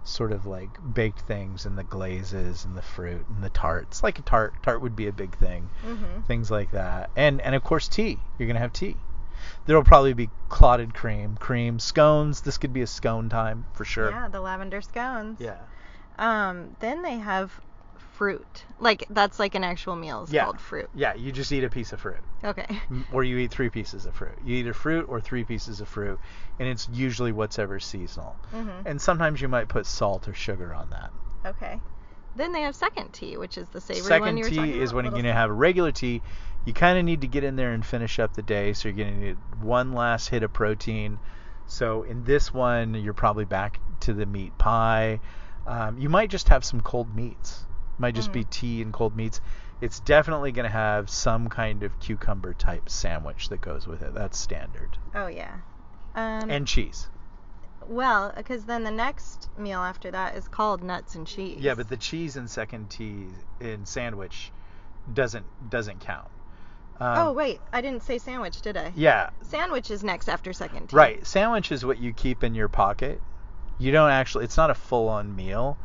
sort 0.04 0.32
of 0.32 0.46
like 0.46 0.70
baked 0.94 1.22
things 1.22 1.66
and 1.66 1.78
the 1.78 1.84
glazes 1.84 2.66
and 2.66 2.76
the 2.76 2.82
fruit 2.82 3.26
and 3.30 3.44
the 3.44 3.50
tarts. 3.50 4.02
Like 4.02 4.20
a 4.20 4.22
tart, 4.22 4.54
tart 4.64 4.82
would 4.82 4.96
be 4.96 5.08
a 5.08 5.14
big 5.14 5.38
thing. 5.38 5.70
Mm-hmm. 5.86 6.22
Things 6.22 6.50
like 6.50 6.72
that, 6.72 7.10
and 7.16 7.42
and 7.42 7.56
of 7.56 7.64
course 7.64 7.88
tea. 7.88 8.20
You're 8.38 8.48
gonna 8.48 8.60
have 8.60 8.74
tea. 8.74 8.98
There'll 9.66 9.84
probably 9.84 10.14
be 10.14 10.30
clotted 10.50 10.94
cream, 10.94 11.38
cream, 11.40 11.80
scones. 11.80 12.42
This 12.42 12.58
could 12.58 12.74
be 12.74 12.82
a 12.82 12.88
scone 12.88 13.30
time 13.30 13.66
for 13.74 13.86
sure. 13.86 14.12
Yeah, 14.12 14.28
the 14.28 14.42
lavender 14.42 14.82
scones. 14.82 15.40
Yeah. 15.40 15.58
Um, 16.18 16.76
then 16.80 17.02
they 17.02 17.18
have 17.18 17.52
fruit. 18.14 18.66
Like 18.80 19.06
that's 19.10 19.40
like 19.40 19.56
an 19.56 19.64
actual 19.64 19.96
meal. 19.96 20.24
It's 20.24 20.32
Yeah. 20.34 20.44
called 20.44 20.60
fruit. 20.60 20.90
Yeah, 20.94 21.14
you 21.14 21.32
just 21.32 21.52
eat 21.54 21.64
a 21.64 21.70
piece 21.70 21.94
of 21.94 22.02
fruit. 22.02 22.20
Okay. 22.44 22.66
Or 23.14 23.24
you 23.24 23.38
eat 23.38 23.52
three 23.52 23.70
pieces 23.70 24.06
of 24.06 24.14
fruit. 24.14 24.38
You 24.44 24.58
eat 24.58 24.68
a 24.68 24.74
fruit 24.74 25.06
or 25.08 25.22
three 25.22 25.44
pieces 25.46 25.80
of 25.80 25.88
fruit, 25.88 26.20
and 26.60 26.68
it's 26.68 26.90
usually 26.90 27.32
what's 27.32 27.58
ever 27.60 27.80
seasonal. 27.80 28.36
Mhm. 28.54 28.86
And 28.86 29.02
sometimes 29.02 29.40
you 29.42 29.48
might 29.48 29.70
put 29.70 29.86
salt 29.86 30.28
or 30.28 30.34
sugar 30.34 30.74
on 30.74 30.90
that. 30.90 31.12
Okay. 31.46 31.80
Then 32.40 32.54
they 32.54 32.62
have 32.62 32.74
second 32.76 33.12
tea, 33.12 33.36
which 33.36 33.58
is 33.58 33.68
the 33.68 33.82
savory 33.82 34.02
one 34.02 34.08
Second 34.22 34.38
you 34.38 34.44
were 34.46 34.50
talking 34.50 34.72
tea 34.74 34.80
is 34.80 34.92
about, 34.92 34.96
when 34.96 35.06
you're 35.06 35.12
going 35.12 35.26
to 35.26 35.34
have 35.34 35.50
a 35.50 35.54
regular 35.54 35.92
tea. 35.92 36.22
You 36.66 36.74
kind 36.74 36.98
of 36.98 37.04
need 37.04 37.22
to 37.22 37.28
get 37.28 37.44
in 37.44 37.58
there 37.58 37.72
and 37.74 37.86
finish 37.86 38.18
up 38.18 38.34
the 38.34 38.42
day, 38.42 38.72
so 38.74 38.88
you're 38.88 38.98
going 38.98 39.14
to 39.14 39.20
need 39.28 39.38
one 39.62 39.92
last 39.92 40.30
hit 40.30 40.44
of 40.44 40.54
protein. 40.54 41.20
So 41.68 42.04
in 42.04 42.24
this 42.24 42.54
one, 42.54 42.94
you're 42.96 43.14
probably 43.14 43.44
back 43.46 43.80
to 44.02 44.14
the 44.14 44.26
meat 44.26 44.58
pie. 44.58 45.20
Um, 45.68 45.98
you 46.00 46.08
might 46.08 46.30
just 46.30 46.48
have 46.50 46.64
some 46.64 46.80
cold 46.82 47.14
meats. 47.14 47.66
Might 47.98 48.16
just 48.16 48.32
be 48.32 48.46
Mhm. 48.46 48.50
tea 48.50 48.82
and 48.82 48.94
cold 48.94 49.16
meats. 49.18 49.42
It's 49.82 50.00
definitely 50.00 50.54
going 50.54 50.64
to 50.66 50.72
have 50.72 51.10
some 51.10 51.50
kind 51.50 51.84
of 51.84 52.00
cucumber 52.00 52.54
type 52.54 52.90
sandwich 52.90 53.50
that 53.50 53.60
goes 53.60 53.86
with 53.86 54.02
it. 54.02 54.14
That's 54.14 54.38
standard. 54.38 54.98
Oh 55.14 55.28
yeah. 55.28 55.56
Um, 56.16 56.50
And 56.50 56.66
cheese. 56.66 57.10
Well, 57.90 58.32
because 58.36 58.66
then 58.66 58.84
the 58.84 58.92
next 58.92 59.50
meal 59.58 59.80
after 59.80 60.12
that 60.12 60.36
is 60.36 60.48
called 60.48 60.84
nuts 60.84 61.16
and 61.16 61.26
cheese. 61.26 61.60
Yeah, 61.60 61.74
but 61.74 61.90
the 61.90 61.98
cheese 61.98 62.38
in 62.38 62.48
second 62.48 62.90
tea 62.90 63.26
in 63.60 63.86
sandwich 63.86 64.52
doesn't 65.14 65.46
doesn't 65.70 66.00
count. 66.00 66.28
Um, 67.00 67.18
oh 67.18 67.34
wait, 67.34 67.62
I 67.74 67.82
didn't 67.82 68.04
say 68.04 68.18
sandwich, 68.18 68.62
did 68.62 68.78
I? 68.78 68.92
Yeah, 68.96 69.30
Sandwich 69.42 69.90
is 69.90 70.04
next 70.04 70.28
after 70.28 70.54
second 70.54 70.90
tea. 70.90 70.96
Right. 70.96 71.26
Sandwich 71.26 71.72
is 71.72 71.86
what 71.86 71.98
you 71.98 72.14
keep 72.14 72.44
in 72.44 72.54
your 72.54 72.68
pocket. 72.68 73.22
You 73.78 73.92
don't 73.92 74.12
actually 74.12 74.46
it's 74.46 74.58
not 74.58 74.70
a 74.70 74.76
full-on 74.76 75.36
meal. 75.36 75.78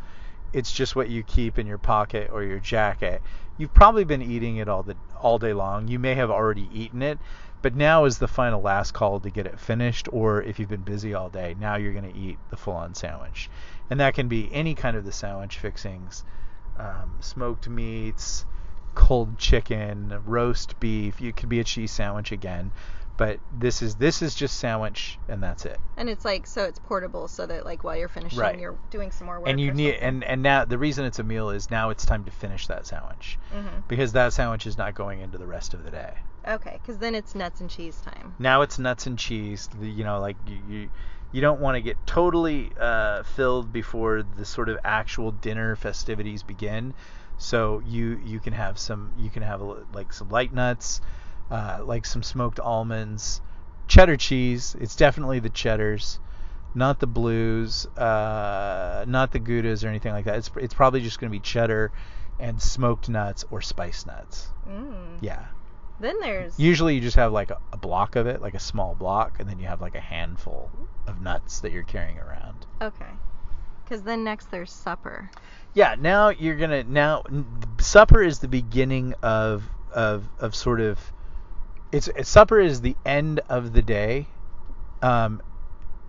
It's 0.52 0.73
just 0.73 0.94
what 0.94 1.08
you 1.08 1.23
keep 1.23 1.58
in 1.58 1.66
your 1.66 1.78
pocket 1.78 2.30
or 2.32 2.42
your 2.42 2.58
jacket. 2.58 3.23
You've 3.56 3.75
probably 3.75 4.04
been 4.04 4.23
eating 4.23 4.56
it 4.56 4.68
all 4.68 4.82
the 4.82 4.96
all 5.20 5.38
day 5.38 5.52
long. 5.52 5.88
You 5.88 5.99
may 5.99 6.14
have 6.16 6.30
already 6.30 6.68
eaten 6.73 7.00
it, 7.00 7.18
but 7.64 7.75
now 7.75 8.04
is 8.04 8.18
the 8.18 8.28
final 8.28 8.61
last 8.61 8.92
call 8.92 9.18
to 9.21 9.30
get 9.30 9.47
it 9.47 9.59
finished 9.59 10.06
or 10.12 10.42
if 10.42 10.59
you've 10.59 10.68
been 10.68 10.83
busy 10.83 11.14
all 11.14 11.30
day, 11.30 11.56
now 11.59 11.76
you're 11.76 11.94
going 11.94 12.12
to 12.12 12.18
eat 12.18 12.37
the 12.50 12.59
full-on 12.59 12.94
sandwich. 12.94 13.49
And 13.88 14.00
that 14.00 14.12
can 14.12 14.28
be 14.28 14.52
any 14.52 14.75
kind 14.75 14.99
of 14.99 15.06
the 15.06 15.12
sandwich 15.12 15.56
fixings. 15.56 16.25
Um, 16.78 17.16
smoked 17.21 17.66
meats, 17.66 18.44
cold 18.94 19.38
chicken, 19.38 20.14
roast 20.26 20.78
beef. 20.78 21.23
It 21.23 21.37
could 21.37 21.49
be 21.49 21.59
a 21.59 21.64
cheese 21.64 21.90
sandwich 21.90 22.33
again. 22.33 22.71
But 23.16 23.38
this 23.52 23.80
is 23.80 23.94
this 23.94 24.23
is 24.23 24.35
just 24.35 24.59
sandwich 24.59 25.18
and 25.28 25.40
that's 25.42 25.64
it. 25.66 25.78
And 25.97 26.09
it's 26.09 26.25
like 26.25 26.47
so 26.49 26.64
it's 26.64 26.80
portable 26.80 27.28
so 27.28 27.47
that 27.47 27.64
like 27.64 27.85
while 27.85 27.97
you're 27.97 28.09
finishing 28.09 28.40
Right. 28.40 28.59
you're 28.59 28.76
doing 28.90 29.12
some 29.12 29.26
more 29.26 29.38
work. 29.38 29.49
and 29.49 29.61
you 29.61 29.73
need 29.73 29.92
something. 29.92 30.02
and 30.09 30.25
and 30.25 30.42
now 30.42 30.64
the 30.64 30.78
reason 30.78 31.04
it's 31.04 31.21
a 31.21 31.23
meal 31.23 31.50
is 31.50 31.71
now 31.71 31.90
it's 31.90 32.04
time 32.04 32.25
to 32.25 32.33
finish 32.33 32.66
that 32.66 32.87
sandwich 32.87 33.38
Mhm. 33.54 33.87
because 33.87 34.12
that 34.14 34.33
sandwich 34.33 34.66
is 34.66 34.76
not 34.76 34.94
going 34.94 35.21
into 35.21 35.38
the 35.38 35.47
rest 35.47 35.75
of 35.75 35.85
the 35.85 35.90
day. 35.92 36.14
Okay, 36.47 36.78
because 36.83 36.99
then 36.99 37.14
it's 37.14 37.35
nuts 37.37 37.61
and 37.61 37.71
cheese 37.71 38.00
time. 38.00 38.35
Now 38.38 38.62
it's 38.62 38.78
nuts 38.78 39.06
and 39.06 39.16
cheese. 39.18 39.68
The, 39.80 39.88
you 39.88 40.02
know, 40.04 40.21
like 40.21 40.37
you 40.47 40.59
you, 40.68 40.88
you 41.30 41.40
don't 41.40 41.61
want 41.61 41.76
to 41.76 41.80
get 41.80 41.97
totally 42.06 42.71
uh, 42.78 43.23
filled 43.23 43.73
before 43.73 44.23
the 44.25 44.44
sort 44.44 44.68
of 44.68 44.78
actual 44.85 45.30
dinner 45.30 45.76
festivities 45.76 46.42
begin. 46.42 46.94
So 47.38 47.80
you 47.87 48.21
you 48.25 48.40
can 48.40 48.52
have 48.52 48.78
some 48.78 49.12
you 49.16 49.30
can 49.30 49.42
have 49.42 49.61
a 49.61 49.85
like 49.92 50.12
some 50.12 50.28
light 50.30 50.52
nuts, 50.52 51.00
uh, 51.50 51.80
like 51.84 52.06
some 52.06 52.22
smoked 52.22 52.60
almonds, 52.60 53.40
cheddar 53.88 54.16
cheese. 54.16 54.76
It's 54.80 54.96
definitely 54.96 55.40
the 55.40 55.50
cheddars, 55.50 56.18
not 56.74 57.00
the 57.00 57.06
blues, 57.06 57.86
uh, 57.96 59.04
not 59.06 59.32
the 59.32 59.40
goudas 59.40 59.84
or 59.84 59.88
anything 59.88 60.12
like 60.12 60.24
that. 60.24 60.36
It's 60.36 60.50
it's 60.56 60.74
probably 60.74 61.00
just 61.00 61.20
going 61.20 61.30
to 61.30 61.36
be 61.36 61.40
cheddar 61.40 61.92
and 62.40 62.60
smoked 62.60 63.08
nuts 63.08 63.44
or 63.50 63.60
spice 63.60 64.06
nuts. 64.06 64.48
Mm. 64.68 65.18
Yeah. 65.20 65.46
Then 66.00 66.18
there's 66.20 66.58
Usually 66.58 66.96
you 66.96 67.00
just 67.00 67.16
have 67.16 67.32
like 67.32 67.50
a, 67.50 67.58
a 67.72 67.76
block 67.76 68.16
of 68.16 68.26
it, 68.26 68.42
like 68.42 68.54
a 68.54 68.58
small 68.58 68.94
block, 68.96 69.38
and 69.38 69.48
then 69.48 69.60
you 69.60 69.66
have 69.66 69.80
like 69.80 69.94
a 69.94 70.00
handful 70.00 70.70
of 71.06 71.20
nuts 71.20 71.60
that 71.60 71.70
you're 71.72 71.84
carrying 71.84 72.18
around. 72.18 72.66
okay, 72.82 73.10
because 73.84 74.02
then 74.02 74.24
next 74.24 74.50
there's 74.50 74.72
supper. 74.72 75.30
Yeah, 75.72 75.94
now 75.98 76.30
you're 76.30 76.56
gonna 76.56 76.82
now 76.82 77.22
supper 77.78 78.22
is 78.22 78.40
the 78.40 78.48
beginning 78.48 79.14
of 79.22 79.62
of 79.92 80.28
of 80.40 80.54
sort 80.56 80.80
of 80.80 80.98
it's, 81.94 82.08
it's 82.08 82.28
supper 82.28 82.60
is 82.60 82.80
the 82.80 82.96
end 83.06 83.40
of 83.48 83.72
the 83.72 83.82
day, 83.82 84.26
um, 85.02 85.40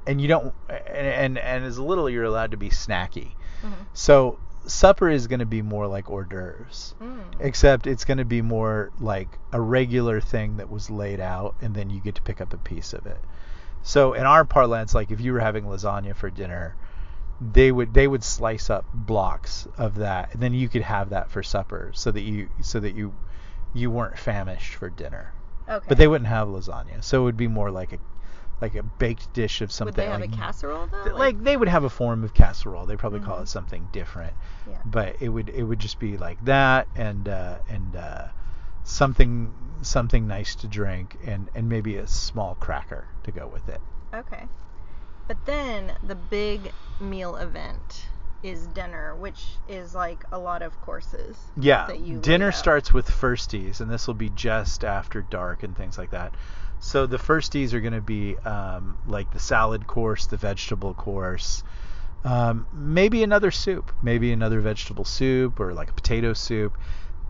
and 0.07 0.19
you 0.19 0.27
don't 0.27 0.53
and 0.69 1.07
and, 1.07 1.37
and 1.37 1.63
as 1.65 1.77
little 1.77 2.09
you're 2.09 2.23
allowed 2.23 2.51
to 2.51 2.57
be 2.57 2.69
snacky. 2.69 3.31
Mhm. 3.63 3.85
So 3.93 4.39
supper 4.65 5.09
is 5.09 5.27
gonna 5.27 5.45
be 5.45 5.61
more 5.61 5.85
like 5.87 6.09
hors 6.09 6.25
d'oeuvres. 6.25 6.95
Mm. 6.99 7.19
except 7.39 7.85
it's 7.85 8.03
going 8.03 8.17
to 8.17 8.25
be 8.25 8.41
more 8.41 8.91
like 8.99 9.27
a 9.51 9.61
regular 9.61 10.19
thing 10.19 10.57
that 10.57 10.71
was 10.71 10.89
laid 10.89 11.19
out 11.19 11.53
and 11.61 11.75
then 11.75 11.91
you 11.91 11.99
get 11.99 12.15
to 12.15 12.21
pick 12.23 12.41
up 12.41 12.51
a 12.51 12.57
piece 12.57 12.91
of 12.93 13.05
it 13.05 13.19
so 13.83 14.13
in 14.13 14.23
our 14.23 14.43
parlance 14.43 14.95
like 14.95 15.11
if 15.11 15.21
you 15.21 15.33
were 15.33 15.39
having 15.39 15.65
lasagna 15.65 16.15
for 16.15 16.31
dinner 16.31 16.75
they 17.39 17.71
would 17.71 17.93
they 17.93 18.07
would 18.07 18.23
slice 18.23 18.71
up 18.71 18.85
blocks 18.91 19.67
of 19.77 19.95
that 19.95 20.33
and 20.33 20.41
then 20.41 20.53
you 20.53 20.67
could 20.67 20.81
have 20.81 21.11
that 21.11 21.29
for 21.29 21.43
supper 21.43 21.91
so 21.93 22.09
that 22.09 22.21
you 22.21 22.49
so 22.61 22.79
that 22.79 22.95
you 22.95 23.13
you 23.75 23.91
weren't 23.91 24.17
famished 24.17 24.73
for 24.73 24.89
dinner 24.89 25.31
Okay. 25.67 25.85
but 25.87 25.97
they 25.97 26.07
wouldn't 26.07 26.27
have 26.27 26.47
lasagna 26.47 27.03
so 27.03 27.21
it 27.21 27.23
would 27.25 27.37
be 27.37 27.47
more 27.47 27.71
like 27.71 27.93
a 27.93 27.97
like 28.61 28.75
a 28.75 28.83
baked 28.83 29.33
dish 29.33 29.61
of 29.61 29.71
something 29.71 29.93
Would 29.93 29.95
they 29.95 30.09
have 30.09 30.21
like, 30.21 30.33
a 30.33 30.37
casserole 30.37 30.87
though? 30.87 31.03
th- 31.03 31.15
like 31.15 31.43
they 31.43 31.57
would 31.57 31.67
have 31.67 31.83
a 31.83 31.89
form 31.89 32.23
of 32.23 32.33
casserole 32.33 32.85
they 32.85 32.95
probably 32.95 33.19
call 33.19 33.39
Mhm. 33.39 33.43
it 33.43 33.47
something 33.49 33.87
different 33.91 34.33
yeah. 34.69 34.77
but 34.85 35.15
it 35.21 35.29
would 35.29 35.49
it 35.49 35.63
would 35.63 35.79
just 35.79 35.99
be 35.99 36.17
like 36.17 36.43
that 36.45 36.87
and 36.95 37.27
uh, 37.27 37.57
and 37.69 37.95
uh, 37.95 38.27
something 38.83 39.51
something 39.81 40.27
nice 40.27 40.55
to 40.55 40.67
drink 40.67 41.17
and 41.25 41.49
and 41.55 41.67
maybe 41.67 41.97
a 41.97 42.07
small 42.07 42.55
cracker 42.55 43.07
to 43.23 43.31
go 43.31 43.47
with 43.47 43.67
it. 43.67 43.81
Okay. 44.13 44.45
But 45.27 45.45
then 45.45 45.93
the 46.03 46.15
big 46.15 46.71
meal 46.99 47.35
event 47.35 48.07
is 48.43 48.67
dinner, 48.67 49.15
which 49.15 49.43
is 49.67 49.95
like 49.95 50.23
a 50.31 50.39
lot 50.39 50.61
of 50.61 50.79
courses. 50.81 51.37
Yeah, 51.57 51.87
that 51.87 51.99
you 51.99 52.19
dinner 52.19 52.51
starts 52.51 52.93
with 52.93 53.07
firsties, 53.07 53.81
and 53.81 53.89
this 53.89 54.07
will 54.07 54.13
be 54.13 54.29
just 54.29 54.83
after 54.83 55.21
dark 55.21 55.63
and 55.63 55.75
things 55.75 55.97
like 55.97 56.11
that. 56.11 56.33
So 56.79 57.05
the 57.07 57.17
firsties 57.17 57.73
are 57.73 57.79
going 57.79 57.93
to 57.93 58.01
be 58.01 58.37
um, 58.39 58.97
like 59.07 59.31
the 59.31 59.39
salad 59.39 59.87
course, 59.87 60.27
the 60.27 60.37
vegetable 60.37 60.93
course, 60.93 61.63
um, 62.23 62.67
maybe 62.73 63.23
another 63.23 63.51
soup, 63.51 63.91
maybe 64.01 64.31
another 64.31 64.59
vegetable 64.59 65.05
soup 65.05 65.59
or 65.59 65.73
like 65.73 65.91
a 65.91 65.93
potato 65.93 66.33
soup, 66.33 66.77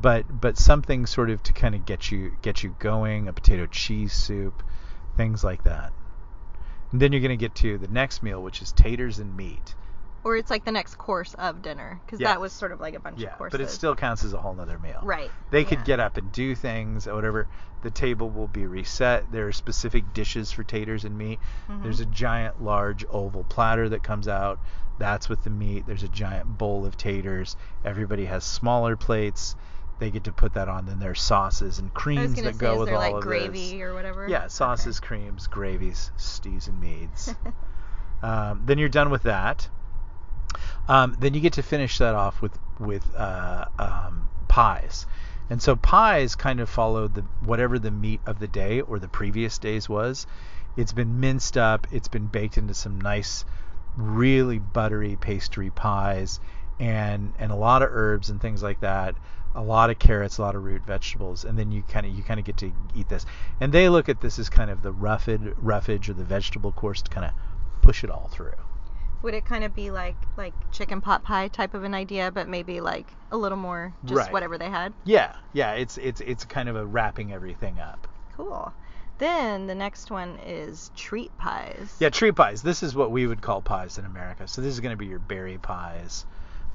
but 0.01 0.41
but 0.41 0.57
something 0.57 1.05
sort 1.05 1.29
of 1.29 1.43
to 1.43 1.53
kind 1.53 1.75
of 1.75 1.85
get 1.85 2.11
you 2.11 2.31
get 2.41 2.63
you 2.63 2.75
going, 2.79 3.27
a 3.27 3.33
potato 3.33 3.65
cheese 3.65 4.13
soup, 4.13 4.63
things 5.17 5.43
like 5.43 5.63
that. 5.65 5.91
And 6.91 7.01
then 7.01 7.11
you're 7.11 7.21
going 7.21 7.37
to 7.37 7.37
get 7.37 7.55
to 7.55 7.77
the 7.77 7.89
next 7.89 8.23
meal, 8.23 8.41
which 8.41 8.61
is 8.61 8.71
taters 8.71 9.19
and 9.19 9.35
meat. 9.35 9.75
Or 10.25 10.35
it's 10.35 10.49
like 10.49 10.65
the 10.65 10.71
next 10.71 10.97
course 10.97 11.35
of 11.35 11.61
dinner, 11.61 12.01
because 12.05 12.19
Yeah. 12.19 12.29
that 12.29 12.41
was 12.41 12.51
sort 12.51 12.71
of 12.71 12.81
like 12.81 12.95
a 12.95 12.99
bunch 12.99 13.19
Yeah, 13.19 13.29
of 13.31 13.37
courses. 13.37 13.51
but 13.57 13.61
it 13.61 13.69
still 13.69 13.95
counts 13.95 14.25
as 14.25 14.33
a 14.33 14.37
whole 14.41 14.55
nother 14.55 14.79
meal. 14.79 14.99
right. 15.03 15.29
They 15.51 15.63
could 15.63 15.79
yeah. 15.79 15.85
get 15.85 15.99
up 15.99 16.17
and 16.17 16.31
do 16.31 16.55
things 16.55 17.07
or 17.07 17.13
whatever. 17.15 17.47
The 17.83 17.91
table 17.91 18.29
will 18.31 18.47
be 18.47 18.65
reset. 18.65 19.31
There 19.31 19.47
are 19.47 19.51
specific 19.51 20.13
dishes 20.13 20.51
for 20.51 20.63
taters 20.63 21.05
and 21.05 21.15
meat. 21.17 21.39
Mhm. 21.69 21.83
There's 21.83 21.99
a 21.99 22.05
giant, 22.07 22.61
large 22.61 23.05
oval 23.09 23.43
platter 23.43 23.87
that 23.89 24.01
comes 24.01 24.27
out. 24.27 24.59
That's 24.97 25.29
with 25.29 25.43
the 25.43 25.51
meat. 25.51 25.85
There's 25.85 26.01
a 26.03 26.07
giant 26.07 26.57
bowl 26.57 26.85
of 26.87 26.97
taters. 26.97 27.55
Everybody 27.83 28.25
has 28.25 28.43
smaller 28.43 28.95
plates. 28.95 29.55
They 29.99 30.09
get 30.09 30.23
to 30.23 30.31
put 30.33 30.55
that 30.55 30.67
on. 30.67 30.87
Then 30.87 30.97
there's 30.99 31.21
sauces 31.21 31.77
and 31.77 31.93
creams 31.93 32.33
that 32.41 32.55
say, 32.55 32.57
go 32.57 32.79
with 32.79 32.87
there 32.87 32.95
all 32.95 33.01
like 33.01 33.13
of 33.13 33.21
gravy 33.21 33.73
this. 33.73 33.81
or 33.81 33.93
whatever? 33.93 34.27
Yeah, 34.27 34.39
Okay. 34.39 34.47
sauces, 34.47 34.99
creams, 34.99 35.45
gravies, 35.47 36.11
stews, 36.17 36.67
and 36.67 36.79
meads. 36.81 37.35
um, 38.23 38.63
then 38.65 38.77
you're 38.79 38.89
done 38.89 39.09
with 39.11 39.23
that. 39.23 39.69
Um, 40.87 41.15
then 41.19 41.33
you 41.33 41.41
get 41.41 41.53
to 41.53 41.63
finish 41.63 41.97
that 41.97 42.15
off 42.15 42.41
with 42.41 42.57
with 42.79 43.15
uh, 43.15 43.65
um, 43.79 44.29
pies, 44.47 45.05
and 45.49 45.61
so 45.61 45.75
pies 45.75 46.35
kind 46.35 46.59
of 46.59 46.69
follow 46.69 47.07
the 47.07 47.21
whatever 47.43 47.79
the 47.79 47.91
meat 47.91 48.21
of 48.25 48.39
the 48.39 48.47
day 48.47 48.81
or 48.81 48.99
the 48.99 49.07
previous 49.07 49.57
days 49.57 49.87
was. 49.89 50.27
It's 50.77 50.91
been 50.91 51.19
minced 51.19 51.57
up. 51.57 51.87
It's 51.91 52.09
been 52.09 52.27
baked 52.27 52.57
into 52.57 52.73
some 52.73 52.99
nice, 52.99 53.45
really 53.95 54.59
buttery 54.59 55.15
pastry 55.15 55.69
pies, 55.69 56.39
and 56.79 57.33
and 57.39 57.51
a 57.51 57.55
lot 57.55 57.81
of 57.81 57.89
herbs 57.91 58.29
and 58.29 58.41
things 58.41 58.61
like 58.61 58.81
that. 58.81 59.15
A 59.53 59.61
lot 59.61 59.89
of 59.89 59.97
carrots, 59.99 60.37
a 60.37 60.41
lot 60.41 60.55
of 60.55 60.65
root 60.65 60.85
vegetables, 60.85 61.45
and 61.45 61.57
then 61.57 61.71
you 61.71 61.81
kind 61.83 62.05
of 62.05 62.13
you 62.13 62.23
kind 62.23 62.39
of 62.41 62.45
get 62.45 62.57
to 62.57 62.73
eat 62.93 63.07
this. 63.07 63.25
And 63.61 63.71
they 63.71 63.87
look 63.87 64.09
at 64.09 64.19
this 64.19 64.37
as 64.37 64.49
kind 64.49 64.69
of 64.69 64.81
the 64.81 64.91
roughage, 64.91 65.53
roughage 65.57 66.09
or 66.09 66.13
the 66.13 66.25
vegetable 66.25 66.73
course 66.73 67.01
to 67.03 67.09
kind 67.09 67.25
of 67.25 67.31
push 67.81 68.03
it 68.03 68.09
all 68.09 68.27
through. 68.33 68.51
Would 69.25 69.33
it 69.33 69.43
kind 69.43 69.63
of 69.63 69.73
be 69.73 69.89
like 69.89 70.15
like 70.37 70.53
chicken 70.71 71.01
pot 71.01 71.23
pie 71.23 71.47
type 71.47 71.73
of 71.73 71.83
an 71.83 71.95
idea, 71.95 72.29
but 72.31 72.47
maybe 72.47 72.79
like 72.79 73.07
a 73.31 73.37
little 73.37 73.57
more 73.57 73.91
just 74.05 74.19
Right. 74.19 74.31
whatever 74.31 74.59
they 74.59 74.69
had? 74.69 74.93
Yeah, 75.03 75.35
yeah, 75.51 75.71
it's 75.71 75.97
it's 75.97 76.21
it's 76.21 76.45
kind 76.45 76.69
of 76.69 76.75
a 76.75 76.85
wrapping 76.85 77.33
everything 77.33 77.79
up. 77.79 78.07
Cool. 78.37 78.71
Then 79.17 79.65
the 79.65 79.73
next 79.73 80.11
one 80.11 80.37
is 80.45 80.91
treat 80.95 81.35
pies. 81.39 81.95
Yeah, 81.99 82.09
treat 82.09 82.35
pies. 82.35 82.61
This 82.61 82.83
is 82.83 82.93
what 82.93 83.09
we 83.09 83.25
would 83.25 83.41
call 83.41 83.63
pies 83.63 83.97
in 83.97 84.05
America. 84.05 84.47
So 84.47 84.61
this 84.61 84.71
is 84.71 84.79
going 84.79 84.93
to 84.93 84.97
be 84.97 85.07
your 85.07 85.17
berry 85.17 85.57
pies. 85.57 86.23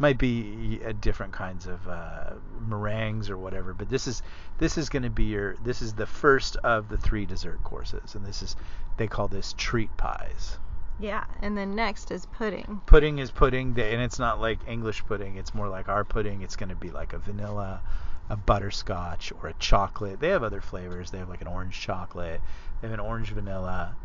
Might 0.00 0.18
be 0.18 0.80
uh, 0.84 0.90
different 1.00 1.32
kinds 1.32 1.68
of 1.68 1.86
uh, 1.86 2.30
meringues 2.66 3.30
or 3.30 3.38
whatever, 3.38 3.74
but 3.74 3.88
this 3.88 4.08
is 4.08 4.24
this 4.58 4.76
is 4.76 4.88
going 4.88 5.04
to 5.04 5.10
be 5.10 5.24
your 5.24 5.54
this 5.62 5.82
is 5.82 5.92
the 5.94 6.06
first 6.06 6.56
of 6.64 6.88
the 6.88 6.98
three 6.98 7.26
dessert 7.26 7.62
courses, 7.62 8.16
and 8.16 8.26
this 8.26 8.42
is 8.42 8.56
they 8.96 9.06
call 9.06 9.28
this 9.28 9.54
treat 9.56 9.96
pies. 9.96 10.58
Yeah. 10.98 11.24
And 11.42 11.56
then 11.56 11.74
next 11.74 12.10
is 12.10 12.26
pudding. 12.26 12.80
Pudding 12.86 13.18
is 13.18 13.30
pudding, 13.30 13.68
and 13.78 14.02
it's 14.02 14.18
not 14.18 14.40
like 14.40 14.58
English 14.66 15.04
pudding. 15.06 15.36
It's 15.36 15.54
more 15.54 15.68
like 15.68 15.88
our 15.88 16.04
pudding. 16.04 16.42
It's 16.42 16.56
going 16.56 16.68
to 16.68 16.76
be 16.76 16.90
like 16.90 17.12
a 17.12 17.18
vanilla, 17.18 17.80
a 18.28 18.36
butterscotch, 18.36 19.32
or 19.40 19.48
a 19.48 19.54
chocolate. 19.54 20.20
They 20.20 20.28
have 20.28 20.42
other 20.42 20.60
flavors. 20.60 21.10
They 21.10 21.18
have 21.18 21.28
like 21.28 21.40
an 21.40 21.46
orange 21.46 21.80
chocolate. 21.80 22.40
They 22.80 22.88
have 22.88 22.98
an 22.98 23.04
orange 23.04 23.30
vanilla. 23.30 23.96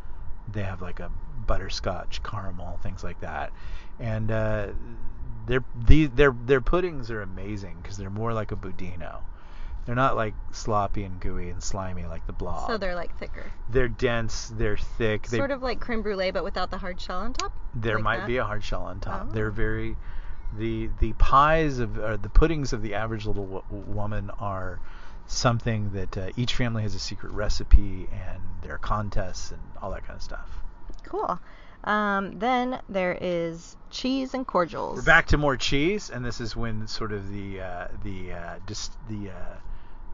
They 0.51 0.63
have 0.63 0.81
like 0.81 0.99
a 0.99 1.11
butterscotch 1.47 2.23
caramel, 2.23 2.79
things 2.83 3.03
like 3.03 3.19
that. 3.21 3.51
And 3.99 4.31
uh, 4.31 4.67
their 5.47 5.63
the, 5.75 6.07
their 6.07 6.35
their 6.45 6.61
puddings 6.61 7.11
are 7.11 7.21
amazing 7.21 7.77
because 7.81 7.97
they're 7.97 8.09
more 8.09 8.33
like 8.33 8.51
a 8.51 8.55
budino. 8.55 9.21
They're 9.85 9.95
not 9.95 10.15
like 10.15 10.33
sloppy 10.51 11.03
and 11.03 11.19
gooey 11.19 11.49
and 11.49 11.61
slimy 11.61 12.05
like 12.05 12.25
the 12.25 12.33
blob. 12.33 12.67
So 12.67 12.77
they're 12.77 12.95
like 12.95 13.15
thicker. 13.19 13.51
they're 13.69 13.87
dense. 13.87 14.51
They're 14.55 14.77
thick. 14.77 15.27
They 15.27 15.37
Sort 15.37 15.51
of 15.51 15.61
like 15.61 15.79
creme 15.79 16.01
brulee, 16.01 16.31
but 16.31 16.43
without 16.43 16.71
the 16.71 16.77
hard 16.79 16.99
shell 16.99 17.19
on 17.19 17.33
top. 17.33 17.53
there 17.75 17.95
Like 17.95 18.03
might 18.03 18.17
that? 18.21 18.27
be 18.27 18.37
a 18.37 18.43
hard 18.45 18.63
shell 18.63 18.81
on 18.83 18.99
top. 18.99 19.27
Oh. 19.29 19.33
They're 19.33 19.51
very 19.51 19.95
the 20.57 20.89
the 20.99 21.13
pies 21.13 21.79
of 21.79 21.99
uh, 21.99 22.17
the 22.17 22.29
puddings 22.29 22.73
of 22.73 22.81
the 22.81 22.95
average 22.95 23.25
little 23.25 23.45
wo- 23.45 23.63
woman 23.69 24.31
are 24.39 24.79
something 25.27 25.91
that 25.93 26.17
uh, 26.17 26.29
each 26.37 26.55
family 26.55 26.83
has 26.83 26.95
a 26.95 26.99
secret 26.99 27.31
recipe 27.31 28.07
and 28.11 28.41
there 28.61 28.73
are 28.75 28.77
contests 28.79 29.51
and 29.51 29.59
all 29.81 29.91
that 29.91 30.05
kind 30.05 30.15
of 30.17 30.23
stuff. 30.23 30.49
Cool. 31.03 31.39
Um, 31.83 32.39
then 32.39 32.79
there 32.89 33.15
is 33.21 33.75
cheese 33.91 34.33
and 34.33 34.45
cordials. 34.47 34.97
We're 34.97 35.03
back 35.03 35.27
to 35.27 35.37
more 35.37 35.55
cheese, 35.57 36.09
and 36.09 36.25
this 36.25 36.41
is 36.41 36.55
when 36.55 36.87
sort 36.87 37.11
of 37.11 37.31
the 37.31 37.61
uh, 37.61 37.87
the 38.03 38.33
uh, 38.33 38.55
dis- 38.65 38.89
the 39.09 39.29
uh, 39.29 39.55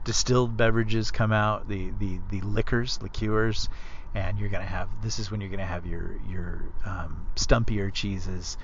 distilled 0.04 0.58
beverages 0.58 1.12
come 1.12 1.32
out, 1.32 1.68
the 1.68 1.92
the 2.00 2.20
the 2.30 2.42
liquors, 2.42 3.02
liqueurs, 3.02 3.70
and 4.16 4.40
you're 4.40 4.50
gonna 4.50 4.66
have 4.66 4.90
this 5.02 5.20
is 5.20 5.30
when 5.30 5.42
you're 5.42 5.50
gonna 5.50 5.66
have 5.66 5.86
your 5.86 6.16
your 6.28 6.64
um, 6.86 7.28
stumpier 7.36 7.94
cheeses, 7.94 8.58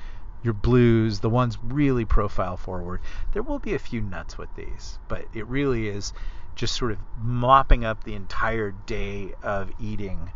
your 0.44 0.54
blues, 0.54 1.20
the 1.20 1.30
ones 1.30 1.58
really 1.64 2.06
profile 2.06 2.58
forward. 2.58 3.02
There 3.34 3.44
will 3.44 3.60
be 3.60 3.74
a 3.74 3.80
few 3.80 4.02
nuts 4.02 4.38
with 4.38 4.54
these, 4.56 5.00
but 5.08 5.26
it 5.34 5.46
really 5.48 5.88
is 5.88 6.14
just 6.56 6.76
sort 6.76 6.92
of 6.92 6.98
mopping 7.22 7.86
up 7.86 8.04
the 8.04 8.16
entire 8.16 8.72
day 8.72 9.34
of 9.44 9.72
eating 9.80 10.32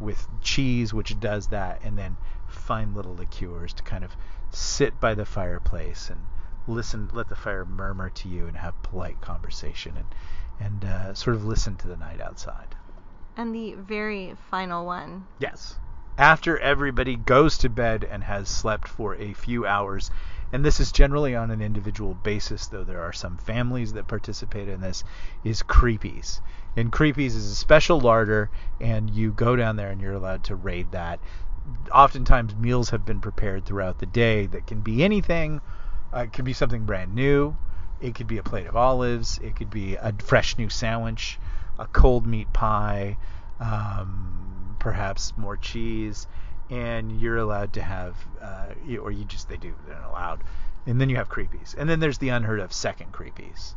with 0.00 0.26
cheese, 0.40 0.92
which 0.92 1.18
does 1.20 1.48
that, 1.48 1.82
and 1.82 1.98
then 1.98 2.16
fine 2.46 2.94
little 2.94 3.14
liqueurs 3.14 3.72
to 3.74 3.82
kind 3.82 4.04
of 4.04 4.16
sit 4.50 4.98
by 5.00 5.14
the 5.14 5.24
fireplace 5.24 6.08
and 6.10 6.20
listen, 6.66 7.10
let 7.12 7.28
the 7.28 7.36
fire 7.36 7.64
murmur 7.64 8.10
to 8.10 8.28
you 8.28 8.46
and 8.46 8.56
have 8.56 8.82
polite 8.82 9.20
conversation 9.20 9.96
and 9.96 10.06
and 10.60 10.84
uh, 10.84 11.14
sort 11.14 11.36
of 11.36 11.44
listen 11.44 11.76
to 11.76 11.88
the 11.88 11.96
night 11.96 12.20
outside. 12.20 12.74
And 13.36 13.54
the 13.54 13.74
very 13.74 14.34
final 14.50 14.86
one. 14.86 15.26
Yes. 15.38 15.78
After 16.18 16.58
everybody 16.58 17.16
goes 17.16 17.58
to 17.58 17.68
bed 17.68 18.02
and 18.04 18.24
has 18.24 18.48
slept 18.48 18.88
for 18.88 19.14
a 19.16 19.34
few 19.34 19.66
hours, 19.66 20.10
and 20.52 20.64
this 20.64 20.80
is 20.80 20.92
generally 20.92 21.34
on 21.34 21.50
an 21.50 21.60
individual 21.60 22.14
basis, 22.14 22.68
though 22.68 22.84
there 22.84 23.02
are 23.02 23.12
some 23.12 23.36
families 23.36 23.92
that 23.92 24.08
participate 24.08 24.68
in 24.68 24.80
this, 24.80 25.04
is 25.44 25.62
creepies. 25.62 26.40
And 26.76 26.92
creepies 26.92 27.34
is 27.36 27.50
a 27.50 27.54
special 27.54 28.00
larder, 28.00 28.48
and 28.80 29.10
you 29.10 29.32
go 29.32 29.56
down 29.56 29.76
there 29.76 29.90
and 29.90 30.00
you're 30.00 30.14
allowed 30.14 30.44
to 30.44 30.54
raid 30.54 30.92
that. 30.92 31.20
Oftentimes, 31.92 32.54
meals 32.54 32.90
have 32.90 33.04
been 33.04 33.20
prepared 33.20 33.66
throughout 33.66 33.98
the 33.98 34.06
day 34.06 34.46
that 34.46 34.66
can 34.66 34.80
be 34.80 35.04
anything. 35.04 35.60
Uh, 36.14 36.20
it 36.20 36.32
can 36.32 36.44
be 36.44 36.52
something 36.52 36.84
brand 36.84 37.14
new. 37.14 37.56
It 38.00 38.14
could 38.14 38.26
be 38.26 38.38
a 38.38 38.42
plate 38.42 38.66
of 38.66 38.76
olives. 38.76 39.38
It 39.38 39.56
could 39.56 39.70
be 39.70 39.96
a 39.96 40.12
fresh 40.18 40.58
new 40.58 40.68
sandwich, 40.68 41.38
a 41.78 41.86
cold 41.86 42.26
meat 42.26 42.52
pie, 42.52 43.16
um, 43.60 44.76
perhaps 44.78 45.32
more 45.36 45.56
cheese, 45.56 46.26
and 46.70 47.20
you're 47.20 47.38
allowed 47.38 47.72
to 47.74 47.82
have, 47.82 48.16
uh, 48.40 48.74
or 49.00 49.10
you 49.10 49.24
just 49.24 49.48
they 49.48 49.56
do 49.56 49.74
they're 49.86 50.02
allowed, 50.02 50.42
and 50.86 51.00
then 51.00 51.08
you 51.08 51.16
have 51.16 51.28
creepies, 51.28 51.74
and 51.76 51.88
then 51.88 52.00
there's 52.00 52.18
the 52.18 52.28
unheard 52.30 52.60
of 52.60 52.72
second 52.72 53.12
creepies. 53.12 53.74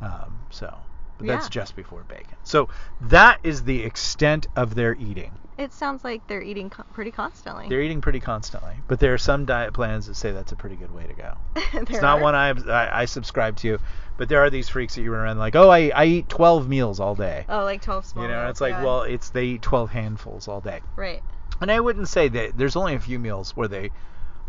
Um, 0.00 0.40
so, 0.50 0.76
but 1.18 1.26
that's 1.26 1.48
just 1.48 1.76
before 1.76 2.02
bacon. 2.04 2.36
So 2.42 2.68
that 3.02 3.38
is 3.42 3.64
the 3.64 3.82
extent 3.82 4.46
of 4.56 4.74
their 4.74 4.94
eating. 4.94 5.32
It 5.58 5.72
sounds 5.72 6.02
like 6.02 6.26
they're 6.26 6.42
eating 6.42 6.70
co- 6.70 6.84
pretty 6.92 7.10
constantly. 7.10 7.68
They're 7.68 7.82
eating 7.82 8.00
pretty 8.00 8.20
constantly, 8.20 8.74
but 8.88 8.98
there 8.98 9.12
are 9.12 9.18
some 9.18 9.44
diet 9.44 9.74
plans 9.74 10.06
that 10.06 10.14
say 10.16 10.32
that's 10.32 10.52
a 10.52 10.56
pretty 10.56 10.76
good 10.76 10.92
way 10.92 11.06
to 11.06 11.12
go. 11.12 11.34
It's 11.74 12.02
not 12.02 12.18
are. 12.18 12.22
one 12.22 12.34
I, 12.34 12.50
I 12.50 13.02
I 13.02 13.04
subscribe 13.04 13.56
to, 13.58 13.78
but 14.16 14.28
there 14.28 14.40
are 14.40 14.50
these 14.50 14.68
freaks 14.68 14.94
that 14.94 15.02
you 15.02 15.12
run 15.12 15.22
around 15.22 15.38
like, 15.38 15.54
oh, 15.54 15.68
I, 15.68 15.92
I 15.94 16.04
eat 16.06 16.28
12 16.28 16.68
meals 16.68 17.00
all 17.00 17.14
day. 17.14 17.44
Oh, 17.48 17.64
like 17.64 17.82
12 17.82 18.06
small 18.06 18.24
you 18.24 18.30
know, 18.30 18.40
meals, 18.40 18.50
it's 18.50 18.60
like, 18.60 18.72
yeah. 18.72 18.84
well, 18.84 19.02
it's 19.02 19.30
they 19.30 19.44
eat 19.44 19.62
12 19.62 19.90
handfuls 19.90 20.48
all 20.48 20.60
day. 20.60 20.80
Right. 20.96 21.22
And 21.60 21.70
I 21.70 21.78
wouldn't 21.80 22.08
say 22.08 22.28
that 22.28 22.56
there's 22.56 22.74
only 22.74 22.94
a 22.94 23.00
few 23.00 23.18
meals 23.18 23.54
where 23.54 23.68
they 23.68 23.90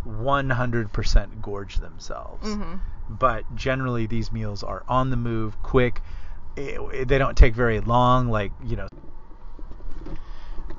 100% 0.08 1.42
gorge 1.42 1.76
themselves. 1.78 2.54
hmm 2.54 2.76
But 3.10 3.44
generally, 3.56 4.06
these 4.06 4.32
meals 4.32 4.64
are 4.64 4.84
on 4.88 5.10
the 5.10 5.18
move, 5.18 5.62
quick. 5.62 6.02
Eh, 6.58 7.04
They 7.06 7.18
don't 7.18 7.38
take 7.38 7.56
very 7.56 7.80
long, 7.80 8.30
like, 8.30 8.52
you 8.66 8.76
know, 8.76 8.88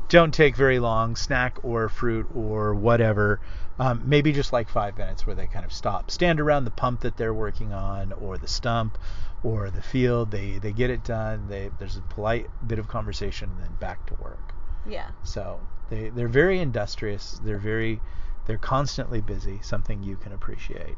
don't 0.08 0.32
take 0.32 0.54
very 0.56 0.78
long, 0.78 1.16
snack 1.16 1.58
or 1.64 1.88
fruit 1.88 2.26
or 2.34 2.74
whatever. 2.74 3.40
Um, 3.78 4.02
maybe 4.04 4.32
just 4.32 4.52
like 4.52 4.68
five 4.68 4.96
minutes 4.96 5.26
where 5.26 5.34
they 5.34 5.46
kind 5.48 5.64
of 5.64 5.72
stop, 5.72 6.10
stand 6.10 6.38
around 6.40 6.64
the 6.64 6.70
pump 6.70 7.00
that 7.00 7.16
they're 7.16 7.34
working 7.34 7.72
on, 7.72 8.12
or 8.12 8.38
the 8.38 8.46
stump, 8.46 8.96
or 9.42 9.70
the 9.70 9.82
field. 9.82 10.30
They 10.30 10.58
they 10.58 10.72
get 10.72 10.90
it 10.90 11.02
done. 11.02 11.48
They 11.48 11.70
there's 11.80 11.96
a 11.96 12.02
polite 12.02 12.46
bit 12.64 12.78
of 12.78 12.86
conversation, 12.86 13.50
and 13.50 13.64
then 13.64 13.72
back 13.80 14.06
to 14.06 14.14
work. 14.14 14.54
Yeah. 14.86 15.08
So 15.24 15.58
they 15.90 16.10
they're 16.10 16.28
very 16.28 16.60
industrious. 16.60 17.40
They're 17.42 17.58
very 17.58 18.00
they're 18.46 18.58
constantly 18.58 19.20
busy. 19.20 19.58
Something 19.62 20.04
you 20.04 20.16
can 20.16 20.32
appreciate. 20.32 20.96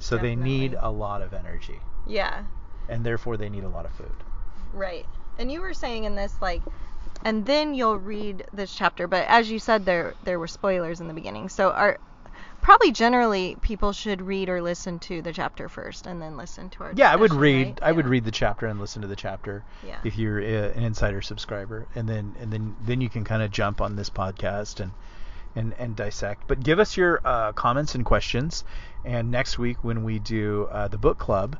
So 0.00 0.16
they 0.16 0.34
need 0.34 0.76
a 0.78 0.90
lot 0.90 1.22
of 1.22 1.32
energy, 1.34 1.80
Yeah. 2.06 2.44
And 2.88 3.04
therefore 3.04 3.36
they 3.36 3.48
need 3.48 3.64
a 3.64 3.68
lot 3.68 3.84
of 3.84 3.92
food. 3.92 4.12
Right. 4.72 5.06
And 5.38 5.50
you 5.50 5.60
were 5.60 5.74
saying 5.74 6.04
in 6.04 6.14
this 6.16 6.34
like 6.40 6.62
and 7.24 7.46
then 7.46 7.74
you'll 7.74 7.98
read 7.98 8.46
this 8.52 8.74
chapter, 8.74 9.06
but 9.06 9.24
as 9.28 9.50
you 9.50 9.58
said 9.58 9.84
there 9.84 10.14
there 10.24 10.38
were 10.38 10.48
spoilers 10.48 11.00
in 11.00 11.08
the 11.08 11.14
beginning. 11.14 11.48
So 11.48 11.70
are 11.70 11.98
probably 12.60 12.90
generally 12.90 13.56
people 13.60 13.92
should 13.92 14.20
read 14.20 14.48
or 14.48 14.60
listen 14.60 14.98
to 14.98 15.22
the 15.22 15.32
chapter 15.32 15.68
first 15.68 16.06
and 16.06 16.20
then 16.20 16.36
listen 16.36 16.68
to 16.70 16.82
our 16.82 16.92
Yeah, 16.94 17.12
I 17.12 17.16
would 17.16 17.32
read. 17.32 17.66
right? 17.66 17.78
I 17.82 17.92
would 17.92 18.06
read 18.06 18.24
the 18.24 18.30
chapter 18.30 18.66
and 18.66 18.80
listen 18.80 19.02
to 19.02 19.08
the 19.08 19.16
chapter. 19.16 19.64
Yeah. 19.86 19.98
If 20.04 20.18
you're 20.18 20.40
uh, 20.40 20.72
an 20.72 20.82
insider 20.82 21.22
subscriber, 21.22 21.86
and 21.94 22.08
then 22.08 22.34
and 22.40 22.52
then 22.52 22.76
then 22.84 23.00
you 23.00 23.08
can 23.08 23.24
kind 23.24 23.42
of 23.42 23.50
jump 23.50 23.80
on 23.80 23.96
this 23.96 24.10
podcast 24.10 24.80
and 24.80 24.92
and 25.54 25.74
and 25.78 25.96
dissect. 25.96 26.46
But 26.46 26.62
give 26.62 26.78
us 26.78 26.96
your 26.96 27.20
uh, 27.24 27.52
comments 27.52 27.94
and 27.94 28.04
questions. 28.04 28.64
And 29.04 29.30
next 29.30 29.58
week 29.58 29.82
when 29.82 30.04
we 30.04 30.18
do 30.18 30.68
uh, 30.70 30.88
the 30.88 30.98
book 30.98 31.18
club 31.18 31.56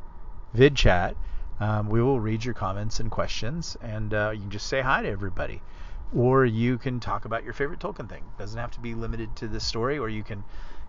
vid 0.55 0.77
chat, 0.77 1.17
um, 1.61 1.89
we 1.89 2.03
will 2.03 2.21
read 2.21 2.45
your 2.45 2.55
comments 2.55 3.01
and 3.01 3.11
questions, 3.11 3.77
and 3.81 4.15
uh, 4.15 4.31
you 4.33 4.41
can 4.41 4.51
just 4.51 4.67
say 4.67 4.81
hi 4.81 5.03
to 5.03 5.09
everybody. 5.09 5.63
Or 6.15 6.47
you 6.47 6.79
can 6.79 7.01
talk 7.01 7.27
about 7.27 7.45
your 7.45 7.53
favorite 7.53 7.81
Tolkien 7.81 8.09
thing. 8.09 8.25
Doesn't 8.39 8.59
have 8.59 8.71
to 8.73 8.81
be 8.81 8.95
limited 8.95 9.37
to 9.37 9.49
this 9.49 9.67
story, 9.67 9.99
or 9.99 10.09
you 10.09 10.23
can 10.23 10.43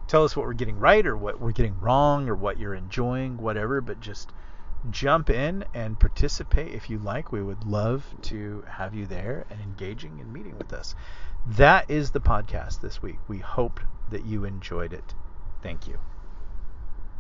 tell 0.08 0.24
us 0.24 0.36
what 0.36 0.46
we're 0.46 0.54
getting 0.54 0.80
right 0.80 1.06
or 1.06 1.16
what 1.18 1.40
we're 1.40 1.52
getting 1.52 1.80
wrong 1.80 2.30
or 2.30 2.36
what 2.36 2.58
you're 2.60 2.74
enjoying, 2.74 3.38
whatever, 3.38 3.82
but 3.82 4.00
just 4.00 4.32
jump 4.90 5.30
in 5.30 5.66
and 5.74 6.00
participate 6.00 6.74
if 6.74 6.90
you 6.90 6.98
like. 7.00 7.32
We 7.32 7.44
would 7.44 7.66
love 7.66 8.06
to 8.24 8.64
have 8.68 8.96
you 8.96 9.06
there 9.06 9.46
and 9.50 9.60
engaging 9.62 10.20
and 10.22 10.32
meeting 10.32 10.58
with 10.58 10.74
us. 10.74 10.96
That 11.46 11.90
is 11.90 12.12
the 12.12 12.22
podcast 12.22 12.82
this 12.82 13.02
week. 13.02 13.20
We 13.28 13.40
hope 13.40 13.80
that 14.10 14.26
you 14.26 14.46
enjoyed 14.46 14.94
it. 14.94 15.14
Thank 15.62 15.88
you. 15.88 16.00